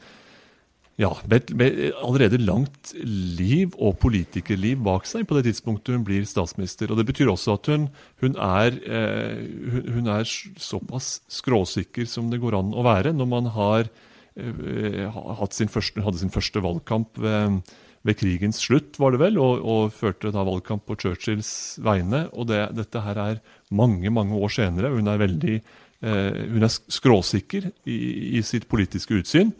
ja, 1.00 1.10
med, 1.26 1.50
med, 1.58 1.78
allerede 1.98 2.38
langt 2.38 2.92
liv 3.02 3.72
og 3.82 3.96
politikerliv 4.02 4.78
bak 4.86 5.08
seg 5.10 5.26
på 5.26 5.34
det 5.38 5.48
tidspunktet 5.48 5.96
hun 5.96 6.06
blir 6.06 6.26
statsminister. 6.28 6.92
Og 6.92 7.00
Det 7.00 7.06
betyr 7.08 7.32
også 7.32 7.56
at 7.58 7.70
hun, 7.72 7.88
hun, 8.22 8.36
er, 8.38 8.78
eh, 8.86 9.42
hun, 9.72 9.88
hun 9.96 10.12
er, 10.14 10.28
såpass 10.54 11.18
skråsikker 11.26 12.06
som 12.06 12.30
det 12.30 12.38
går 12.42 12.60
an 12.60 12.74
å 12.74 12.86
være 12.86 13.14
når 13.14 13.30
man 13.30 13.50
har 13.56 13.90
eh, 14.38 15.50
sin 15.50 15.72
første, 15.72 16.04
hadde 16.04 16.22
sin 16.22 16.34
første 16.34 16.62
valgkamp 16.62 17.18
ved, 17.18 17.60
ved, 18.06 18.20
krigens 18.22 18.62
slutt, 18.62 18.94
var 19.02 19.14
det 19.14 19.24
vel, 19.26 19.42
og, 19.42 19.66
og 19.66 19.94
førte 19.98 20.30
da 20.30 20.46
valgkamp 20.46 20.86
på 20.86 21.00
Churchills 21.02 21.80
vegne. 21.82 22.28
Og 22.38 22.52
det, 22.54 22.68
dette 22.78 23.02
her 23.02 23.18
er 23.18 23.46
mange, 23.74 24.14
mange 24.14 24.38
år 24.38 24.60
senere. 24.62 24.94
Hun 24.94 25.10
er 25.10 25.26
veldig 25.26 25.56
eh, 25.58 26.44
hun 26.54 26.62
er 26.62 26.70
skråsikker 26.70 27.72
i, 27.82 27.98
i 28.38 28.46
sitt 28.46 28.70
politiske 28.70 29.24
utsyn. 29.24 29.50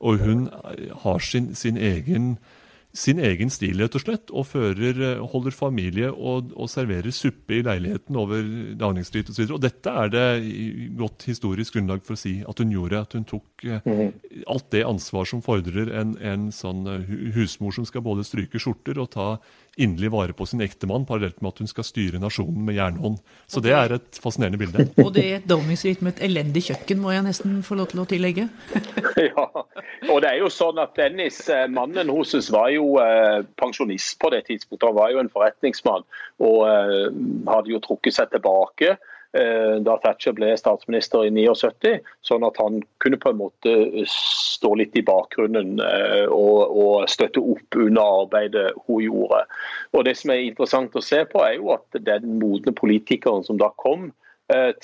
Og 0.00 0.20
hun 0.24 0.48
har 1.04 1.24
sin, 1.24 1.52
sin, 1.58 1.78
egen, 1.78 2.36
sin 2.94 3.20
egen, 3.22 3.50
stil, 3.50 3.80
rett 3.82 3.96
og 3.98 4.04
slett, 4.04 4.32
og 4.34 4.46
fører, 4.46 5.00
holder 5.32 5.54
familie 5.54 6.10
og, 6.12 6.52
og 6.54 6.70
serverer 6.70 7.14
suppe 7.14 7.58
i 7.58 7.64
leiligheten 7.66 8.18
over 8.20 8.44
Downing 8.78 9.06
Street 9.06 9.30
osv. 9.30 9.44
Og, 9.48 9.56
og 9.58 9.64
dette 9.64 9.96
er 10.04 10.14
det 10.14 10.26
godt 10.98 11.26
historisk 11.30 11.78
grunnlag 11.78 12.04
for 12.06 12.16
å 12.16 12.22
si 12.22 12.36
at 12.46 12.62
hun 12.62 12.72
gjorde. 12.74 13.02
At 13.06 13.18
hun 13.18 13.28
tok 13.28 13.66
mm. 13.86 14.06
alt 14.54 14.70
det 14.74 14.86
ansvar 14.88 15.28
som 15.30 15.44
fordrer 15.44 15.92
en, 16.00 16.16
en 16.22 16.48
sånn 16.54 16.86
eh, 16.90 17.14
husmor 17.36 17.76
som 17.76 17.86
skal 17.88 18.06
både 18.06 18.26
stryke 18.26 18.62
skjorter 18.62 19.02
og 19.02 19.12
ta 19.14 19.28
inderlig 19.80 20.12
vare 20.14 20.36
på 20.36 20.46
sin 20.50 20.62
ektemann, 20.64 21.06
parallelt 21.08 21.40
med 21.42 21.54
at 21.54 21.62
hun 21.64 21.70
skal 21.70 21.86
styre 21.86 22.20
nasjonen 22.22 22.66
med 22.66 22.78
jernhånd. 22.78 23.18
Så 23.50 23.62
det 23.64 23.72
er 23.76 23.96
et 23.96 24.20
fascinerende 24.22 24.60
bilde. 24.60 24.88
Og 25.04 25.14
det 25.16 25.24
er 25.24 25.40
et 25.40 25.48
Downing 25.48 26.02
med 26.04 26.14
et 26.14 26.24
elendig 26.28 26.66
kjøkken, 26.68 27.00
må 27.02 27.14
jeg 27.14 27.24
nesten 27.26 27.58
få 27.66 27.78
lov 27.78 27.90
til 27.92 28.04
å 28.04 28.08
tillegge. 28.10 28.48
Ja, 29.14 29.44
og 30.10 30.18
det 30.24 30.28
er 30.28 30.40
jo 30.42 30.48
sånn 30.52 30.78
at 30.82 30.96
Dennis, 30.98 31.36
mannen 31.70 31.94
mannen 31.94 32.10
hennes, 32.10 32.50
var 32.52 32.68
jo 32.74 32.98
eh, 32.98 33.44
pensjonist 33.60 34.18
på 34.20 34.30
det 34.34 34.44
tidspunktet. 34.48 34.88
Han 34.88 34.96
var 34.96 35.12
jo 35.12 35.20
en 35.22 35.30
forretningsmann 35.32 36.04
og 36.42 36.60
eh, 36.68 37.10
hadde 37.48 37.72
jo 37.72 37.82
trukket 37.84 38.16
seg 38.16 38.32
tilbake 38.32 38.94
eh, 38.94 39.12
da 39.34 39.96
Thatcher 39.98 40.34
ble 40.36 40.52
statsminister 40.58 41.24
i 41.26 41.30
79, 41.34 41.96
sånn 42.22 42.44
at 42.46 42.58
han 42.62 42.80
kunne 43.02 43.18
på 43.18 43.32
en 43.32 43.40
måte 43.40 43.72
stå 44.10 44.74
litt 44.78 44.96
i 44.96 45.04
bakgrunnen 45.04 45.80
eh, 45.82 46.26
og, 46.30 46.76
og 46.84 47.08
støtte 47.10 47.42
opp 47.42 47.78
under 47.78 48.20
arbeidet 48.22 48.66
hun 48.86 49.02
gjorde. 49.04 49.44
Og 49.92 50.04
Det 50.06 50.16
som 50.18 50.32
er 50.34 50.44
interessant 50.46 50.96
å 50.96 51.04
se 51.04 51.24
på, 51.30 51.42
er 51.44 51.58
jo 51.58 51.72
at 51.74 52.02
den 52.06 52.38
modne 52.40 52.74
politikeren 52.76 53.44
som 53.46 53.58
da 53.60 53.70
kom, 53.82 54.08
eh, 54.08 54.23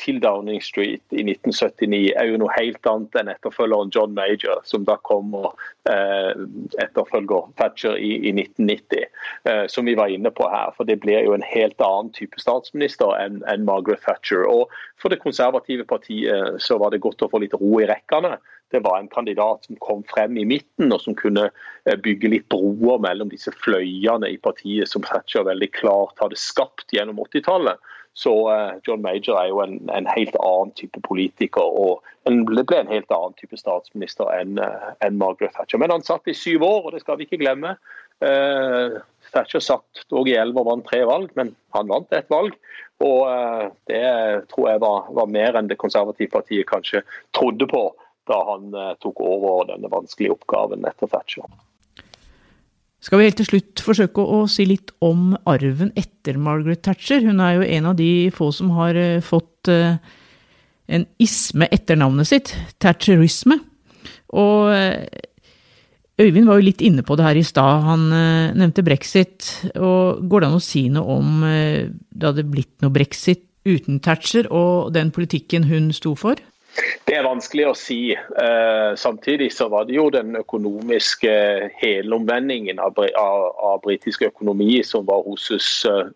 til 0.00 0.22
Downing 0.22 0.62
Street 0.64 1.02
i 1.12 1.20
1979 1.20 2.14
er 2.16 2.30
jo 2.30 2.38
noe 2.40 2.52
helt 2.56 2.86
annet 2.88 3.16
enn 3.20 3.28
etterfølgeren 3.28 3.90
John 3.92 4.14
Major, 4.16 4.62
som 4.64 4.86
da 4.88 4.96
kom 5.04 5.34
og 5.36 5.50
eh, 5.90 6.32
etterfølger 6.80 7.50
Thatcher 7.60 7.98
i, 8.00 8.14
i 8.30 8.32
1990, 8.32 9.04
eh, 9.50 9.64
som 9.68 9.84
vi 9.84 9.98
var 9.98 10.08
inne 10.08 10.32
på 10.32 10.48
her. 10.48 10.72
For 10.78 10.88
det 10.88 11.02
blir 11.04 11.26
jo 11.26 11.36
en 11.36 11.44
helt 11.44 11.76
annen 11.84 12.08
type 12.16 12.40
statsminister 12.40 13.12
enn 13.20 13.66
Margaret 13.68 14.00
Thatcher. 14.06 14.46
Og 14.48 14.72
for 15.00 15.12
det 15.12 15.20
konservative 15.20 15.84
partiet 15.84 16.56
så 16.64 16.80
var 16.80 16.94
det 16.94 17.04
godt 17.04 17.26
å 17.26 17.28
få 17.28 17.42
litt 17.44 17.56
ro 17.60 17.74
i 17.82 17.88
rekkene. 17.90 18.38
Det 18.70 18.80
var 18.80 19.00
en 19.00 19.08
kandidat 19.12 19.64
som 19.66 19.76
kom 19.82 20.04
frem 20.08 20.36
i 20.38 20.46
midten, 20.46 20.92
og 20.94 21.02
som 21.02 21.16
kunne 21.18 21.48
eh, 21.50 21.96
bygge 22.00 22.32
litt 22.32 22.48
broer 22.48 23.00
mellom 23.02 23.32
disse 23.32 23.52
fløyene 23.60 24.30
i 24.30 24.40
partiet 24.40 24.88
som 24.88 25.04
Thatcher 25.04 25.44
veldig 25.48 25.72
klart 25.76 26.22
hadde 26.22 26.38
skapt 26.38 26.94
gjennom 26.94 27.20
80-tallet. 27.26 27.90
Så 28.14 28.32
eh, 28.50 28.72
John 28.86 29.02
Major 29.02 29.38
er 29.38 29.48
jo 29.48 29.60
en, 29.62 29.78
en, 29.94 30.08
helt 30.10 30.36
annen 30.42 30.72
type 30.76 31.00
politiker, 31.06 31.62
og 31.62 32.02
en, 32.28 32.42
ble 32.48 32.64
en 32.76 32.90
helt 32.90 33.12
annen 33.14 33.36
type 33.38 33.56
statsminister 33.58 34.28
enn 34.34 34.58
eh, 34.60 34.90
en 35.06 35.18
Margaret 35.20 35.54
Thatcher. 35.56 35.80
Men 35.80 35.94
han 35.94 36.04
satt 36.06 36.28
i 36.28 36.36
syv 36.36 36.66
år, 36.66 36.82
og 36.84 36.94
det 36.94 37.04
skal 37.04 37.20
vi 37.20 37.28
ikke 37.28 37.40
glemme. 37.44 37.76
Uh, 38.20 39.00
Thatcher 39.32 39.62
satt 39.64 40.02
dog 40.12 40.28
i 40.28 40.34
elleve 40.36 40.60
og 40.60 40.66
vant 40.68 40.84
tre 40.84 40.98
valg, 41.08 41.30
men 41.38 41.54
han 41.72 41.88
vant 41.88 42.12
et 42.12 42.28
valg. 42.28 42.58
Og 43.00 43.22
uh, 43.24 43.70
det 43.88 44.04
tror 44.52 44.68
jeg 44.68 44.82
var, 44.82 45.08
var 45.16 45.32
mer 45.32 45.56
enn 45.56 45.70
det 45.70 45.80
konservative 45.80 46.34
partiet 46.34 46.68
kanskje 46.68 47.00
trodde 47.36 47.70
på 47.70 47.86
da 48.28 48.42
han 48.50 48.68
uh, 48.76 48.92
tok 49.00 49.22
over 49.24 49.70
denne 49.70 49.88
vanskelige 49.88 50.36
oppgaven 50.36 50.84
etter 50.90 51.08
Thatcher. 51.08 51.48
Skal 53.00 53.16
vi 53.16 53.30
helt 53.30 53.38
til 53.40 53.48
slutt 53.48 53.80
forsøke 53.80 54.20
å 54.20 54.42
si 54.50 54.66
litt 54.68 54.92
om 55.04 55.32
arven 55.48 55.88
etter 55.96 56.36
Margaret 56.36 56.82
Thatcher? 56.84 57.22
Hun 57.24 57.40
er 57.40 57.56
jo 57.56 57.68
en 57.78 57.88
av 57.88 57.96
de 57.96 58.28
få 58.34 58.50
som 58.52 58.74
har 58.76 58.98
eh, 59.00 59.22
fått 59.24 59.70
eh, 59.72 59.96
en 60.90 61.06
isme 61.22 61.68
etter 61.72 61.96
navnet 61.96 62.28
sitt, 62.28 62.52
thatcherisme. 62.82 63.56
Og 64.36 64.72
eh, 64.76 65.26
Øyvind 66.20 66.50
var 66.50 66.58
jo 66.60 66.66
litt 66.66 66.82
inne 66.84 67.00
på 67.00 67.16
det 67.16 67.24
her 67.24 67.38
i 67.40 67.46
stad. 67.48 67.86
Han 67.86 68.02
nevnte 68.12 68.82
brexit. 68.84 69.46
og 69.80 70.18
Går 70.28 70.42
det 70.42 70.48
an 70.50 70.56
å 70.58 70.60
si 70.60 70.82
noe 70.92 71.14
om 71.16 71.38
det 71.40 72.26
hadde 72.26 72.44
blitt 72.44 72.84
noe 72.84 72.92
brexit 72.92 73.46
uten 73.64 74.02
Thatcher 74.04 74.50
og 74.52 74.92
den 74.92 75.14
politikken 75.16 75.64
hun 75.70 75.88
sto 75.96 76.12
for? 76.20 76.36
Det 77.08 77.16
er 77.16 77.26
vanskelig 77.26 77.66
å 77.68 77.76
si. 77.76 78.00
Uh, 78.14 78.96
samtidig 78.98 79.50
så 79.52 79.68
var 79.72 79.86
det 79.88 79.96
jo 79.96 80.08
den 80.14 80.36
økonomiske 80.40 81.32
helomvendingen 81.80 82.80
av, 82.82 82.98
av, 83.18 83.46
av 83.72 83.82
britisk 83.84 84.22
økonomi 84.30 84.80
som 84.86 85.06
var 85.08 85.24
hos 85.26 85.50
uh, 85.88 86.08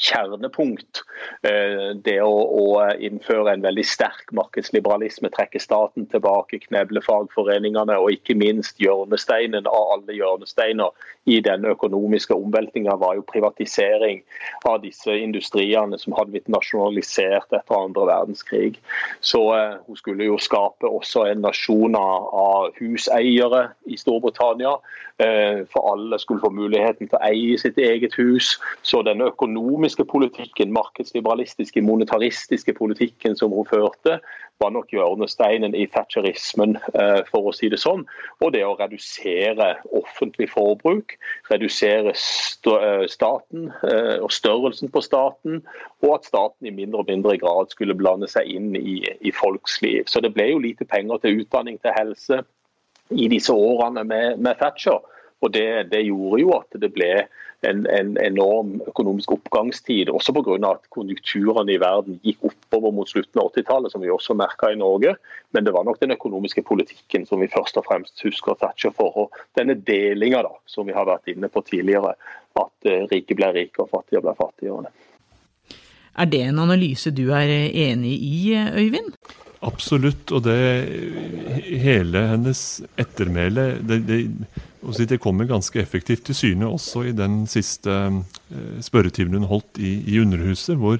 kjernepunkt. 0.00 1.02
Uh, 1.46 1.92
det 2.04 2.18
å, 2.24 2.80
innføre 3.00 3.54
en 3.54 3.64
veldig 3.64 3.84
sterk 3.86 4.32
markedsliberalisme, 4.36 5.30
trekke 5.34 5.60
staten 5.62 6.08
tilbake, 6.10 6.62
kneble 6.66 7.02
fagforeningene 7.04 7.96
og 8.00 8.14
ikke 8.16 8.36
minst 8.38 8.80
hjørnesteinen 8.82 9.68
av 9.68 9.94
alle 9.96 10.16
hjørnesteiner 10.16 11.08
i 11.24 11.40
den 11.44 11.64
økonomiske 11.64 12.34
omveltninga 12.34 12.96
var 12.96 13.18
jo 13.18 13.26
privatisering 13.28 14.22
av 14.68 14.80
disse 14.84 15.12
industriene 15.12 15.98
som 16.00 16.14
hadde 16.16 16.32
blitt 16.34 16.48
nasjonalisert 16.48 17.52
etter 17.52 17.76
andre 17.76 18.06
verdenskrig. 18.08 18.78
Så 19.20 19.42
eh, 19.56 19.76
hun 19.86 20.00
skulle 20.00 20.30
jo 20.30 20.38
skape 20.40 20.88
også 20.88 21.26
en 21.28 21.44
nasjon 21.44 21.98
av 21.98 22.72
huseiere 22.80 23.68
i 23.84 24.00
Storbritannia. 24.00 24.78
Eh, 25.20 25.66
for 25.72 25.92
alle 25.92 26.18
skulle 26.18 26.40
få 26.40 26.48
muligheten 26.56 27.10
til 27.10 27.18
å 27.18 27.24
eie 27.28 27.58
sitt 27.60 27.76
eget 27.78 28.16
hus. 28.16 28.54
Så 28.82 29.02
den 29.04 29.20
økonomiske 29.20 29.89
politikken, 29.96 30.72
markedsliberalistiske, 30.72 31.82
monetaristiske 31.82 32.74
politikken 32.74 33.36
som 33.36 33.52
hun 33.52 33.66
førte, 33.66 34.18
var 34.60 34.70
nok 34.74 34.92
hjørnesteinen 34.92 35.74
i 35.74 35.86
thatcherismen, 35.88 36.76
eh, 36.94 37.20
for 37.30 37.48
å 37.48 37.54
si 37.56 37.70
det 37.72 37.80
sånn. 37.80 38.04
Og 38.44 38.52
det 38.52 38.62
å 38.66 38.76
redusere 38.78 39.72
offentlig 39.96 40.50
forbruk, 40.52 41.16
redusere 41.50 42.12
eh, 42.12 43.06
staten 43.08 43.70
eh, 43.88 44.18
og 44.20 44.30
størrelsen 44.32 44.92
på 44.92 45.02
staten, 45.02 45.62
og 46.04 46.14
at 46.18 46.28
staten 46.28 46.68
i 46.68 46.74
mindre 46.76 47.00
og 47.00 47.08
mindre 47.08 47.38
grad 47.40 47.72
skulle 47.72 47.96
blande 47.96 48.28
seg 48.28 48.48
inn 48.48 48.74
i, 48.76 49.00
i 49.20 49.32
folks 49.32 49.80
liv. 49.82 50.04
Så 50.06 50.20
det 50.20 50.34
ble 50.36 50.50
jo 50.52 50.62
lite 50.62 50.84
penger 50.84 51.24
til 51.24 51.40
utdanning, 51.42 51.80
til 51.80 51.96
helse, 51.96 52.42
i 53.10 53.26
disse 53.32 53.52
årene 53.52 54.04
med, 54.06 54.38
med 54.38 54.60
Thatcher. 54.60 55.00
Og 55.40 55.52
det, 55.54 55.90
det, 55.92 56.04
gjorde 56.04 56.42
jo 56.42 56.52
at 56.58 56.80
det 56.82 56.92
ble 56.92 57.12
en, 57.68 57.86
en 57.86 58.14
enorm 58.24 58.78
økonomisk 58.88 59.34
oppgangstid, 59.36 60.08
også 60.08 60.32
pga. 60.36 60.56
at 60.70 60.86
konjunkturene 60.94 61.74
i 61.74 61.80
verden 61.80 62.20
gikk 62.24 62.46
oppover 62.50 62.94
mot 62.96 63.10
slutten 63.10 63.42
av 63.42 63.50
80-tallet, 63.52 63.92
som 63.92 64.04
vi 64.04 64.12
også 64.12 64.36
merka 64.38 64.72
i 64.72 64.78
Norge. 64.80 65.14
Men 65.52 65.66
det 65.66 65.74
var 65.76 65.84
nok 65.84 66.00
den 66.00 66.14
økonomiske 66.16 66.64
politikken 66.66 67.26
som 67.28 67.42
vi 67.42 67.50
først 67.52 67.76
og 67.76 67.86
fremst 67.88 68.24
husker 68.24 68.56
Thatcher 68.60 68.94
for. 68.96 69.26
Og 69.26 69.40
denne 69.58 69.76
delinga 69.76 70.42
som 70.66 70.88
vi 70.88 70.96
har 70.96 71.08
vært 71.08 71.28
inne 71.28 71.50
på 71.52 71.62
tidligere, 71.66 72.14
at 72.60 72.88
eh, 72.88 73.06
rike 73.12 73.36
ble 73.36 73.52
rike 73.54 73.84
og 73.84 73.92
fattige 73.92 74.22
ble 74.24 74.34
fattigere. 74.38 74.92
Er 76.18 76.30
det 76.30 76.42
en 76.46 76.58
analyse 76.62 77.12
du 77.14 77.28
er 77.36 77.50
enig 77.68 78.16
i, 78.22 78.56
Øyvind? 78.56 79.14
Absolutt. 79.62 80.32
Og 80.32 80.44
det 80.46 80.58
hele 81.68 82.24
hennes 82.32 82.82
ettermæle 82.98 83.74
det, 83.84 84.02
det 84.08 84.20
det 84.80 85.20
kommer 85.20 85.44
ganske 85.44 85.78
effektivt 85.78 86.24
til 86.24 86.34
syne 86.34 86.66
også 86.66 87.02
i 87.10 87.12
den 87.12 87.46
siste 87.46 87.90
eh, 87.90 88.80
spørretimen 88.80 89.34
hun 89.34 89.48
holdt 89.48 89.78
i, 89.78 90.00
i 90.08 90.20
Underhuset, 90.20 90.76
hvor, 90.76 90.98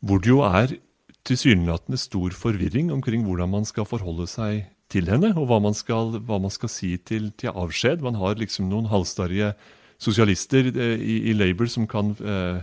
hvor, 0.00 0.18
det 0.18 0.28
jo 0.28 0.40
er 0.40 0.76
tilsynelatende 1.24 1.98
stor 1.98 2.30
forvirring 2.30 2.92
omkring 2.92 3.24
hvordan 3.24 3.50
man 3.50 3.64
skal 3.64 3.84
forholde 3.84 4.26
seg 4.26 4.68
til 4.88 5.08
henne, 5.10 5.32
og 5.36 5.46
hva 5.46 5.58
man 5.58 5.74
skal, 5.74 6.18
hva 6.20 6.38
man 6.38 6.50
skal 6.50 6.68
si 6.68 6.96
til, 6.96 7.32
til, 7.36 7.50
avskjed. 7.50 8.02
Man 8.02 8.14
har 8.14 8.38
liksom 8.38 8.68
noen 8.68 8.86
halvstarrige 8.86 9.52
sosialister 9.98 10.70
eh, 10.70 11.00
i, 11.00 11.18
i, 11.30 11.32
Labour 11.32 11.66
som 11.66 11.88
kan 11.90 12.14
eh, 12.22 12.62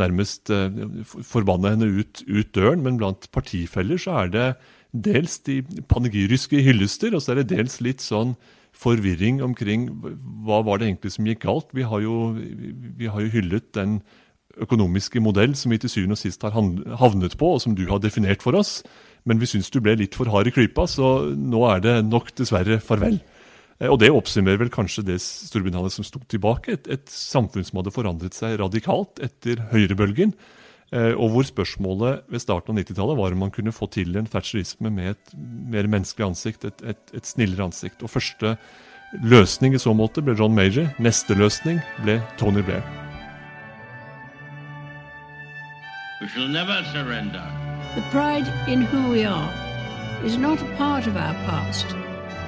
nærmest 0.00 0.50
eh, 0.50 0.72
forbanne 1.04 1.74
henne 1.74 1.90
ut, 2.00 2.24
ut 2.26 2.50
døren, 2.56 2.82
men 2.84 2.98
blant 3.00 3.28
partifeller 3.34 4.00
så 4.00 4.24
er 4.24 4.34
det 4.34 4.48
dels 4.94 5.40
de 5.46 5.60
panegyriske 5.90 6.60
hyllester, 6.62 7.14
og 7.14 7.22
så 7.22 7.34
er 7.34 7.42
det 7.42 7.56
dels 7.56 7.80
litt 7.82 8.02
sånn 8.04 8.34
forvirring 8.74 9.40
omkring 9.42 9.86
hva 10.46 10.60
var 10.66 10.80
det 10.80 10.88
egentlig 10.88 11.14
som 11.14 11.26
gikk 11.28 11.44
galt. 11.46 11.70
Vi 11.74 11.86
har 11.86 12.02
jo, 12.02 12.34
vi 12.34 13.10
har 13.10 13.22
jo 13.22 13.32
hyllet 13.34 13.70
den 13.76 14.00
økonomiske 14.62 15.22
modell 15.22 15.54
som 15.58 15.72
vi 15.74 15.80
til 15.82 15.90
syvende 15.90 16.18
og 16.18 16.22
sist 16.22 16.42
har 16.46 16.54
havnet 16.54 17.36
på, 17.38 17.54
og 17.54 17.62
som 17.62 17.74
du 17.78 17.86
har 17.90 18.02
definert 18.02 18.42
for 18.42 18.58
oss. 18.58 18.80
Men 19.24 19.40
vi 19.40 19.48
syns 19.50 19.70
du 19.72 19.80
ble 19.82 19.96
litt 19.98 20.18
for 20.18 20.30
hard 20.30 20.50
i 20.50 20.54
klypa, 20.54 20.86
så 20.90 21.30
nå 21.34 21.64
er 21.70 21.82
det 21.84 21.94
nok 22.06 22.34
dessverre 22.38 22.80
farvel. 22.82 23.18
Eh, 23.80 23.90
og 23.90 23.98
det 24.02 24.12
oppsummerer 24.14 24.60
vel 24.62 24.72
kanskje 24.72 25.06
det 25.06 25.20
Storbritannia 25.22 25.92
som 25.92 26.06
sto 26.06 26.22
tilbake. 26.30 26.78
Et, 26.78 26.90
et 26.98 27.08
samfunn 27.10 27.66
som 27.66 27.80
hadde 27.80 27.94
forandret 27.94 28.36
seg 28.36 28.58
radikalt 28.62 29.22
etter 29.24 29.62
høyrebølgen. 29.72 30.34
Eh, 30.94 31.12
og 31.16 31.32
hvor 31.34 31.46
spørsmålet 31.48 32.28
ved 32.30 32.42
starten 32.42 32.74
av 32.74 32.82
90-tallet 32.82 33.18
var 33.18 33.34
om 33.34 33.44
man 33.46 33.54
kunne 33.54 33.74
få 33.74 33.88
til 33.90 34.14
en 34.18 34.28
thatcherisme 34.30 34.92
med 34.94 35.14
et 35.14 35.36
mer 35.72 35.88
menneskelig 35.90 36.28
ansikt, 36.28 36.66
et, 36.68 36.84
et, 36.84 37.02
et, 37.16 37.26
snillere 37.26 37.66
ansikt. 37.66 38.04
Og 38.04 38.12
første 38.12 38.56
løsning 39.24 39.74
i 39.74 39.82
så 39.82 39.94
måte 39.96 40.22
ble 40.22 40.36
John 40.38 40.54
Major. 40.54 40.90
Neste 41.02 41.34
løsning 41.38 41.82
ble 42.04 42.20
Tony 42.38 42.62
Blair. 42.62 42.84
We 46.20 46.28
shall 46.28 46.48
never 46.48 46.82
surrender. 46.92 47.44
The 47.96 48.02
pride 48.10 48.48
in 48.68 48.82
who 48.82 49.10
we 49.10 49.24
are 49.24 49.52
is 50.24 50.38
not 50.38 50.62
a 50.62 50.76
part 50.76 51.06
of 51.06 51.16
our 51.16 51.34
past. 51.44 52.03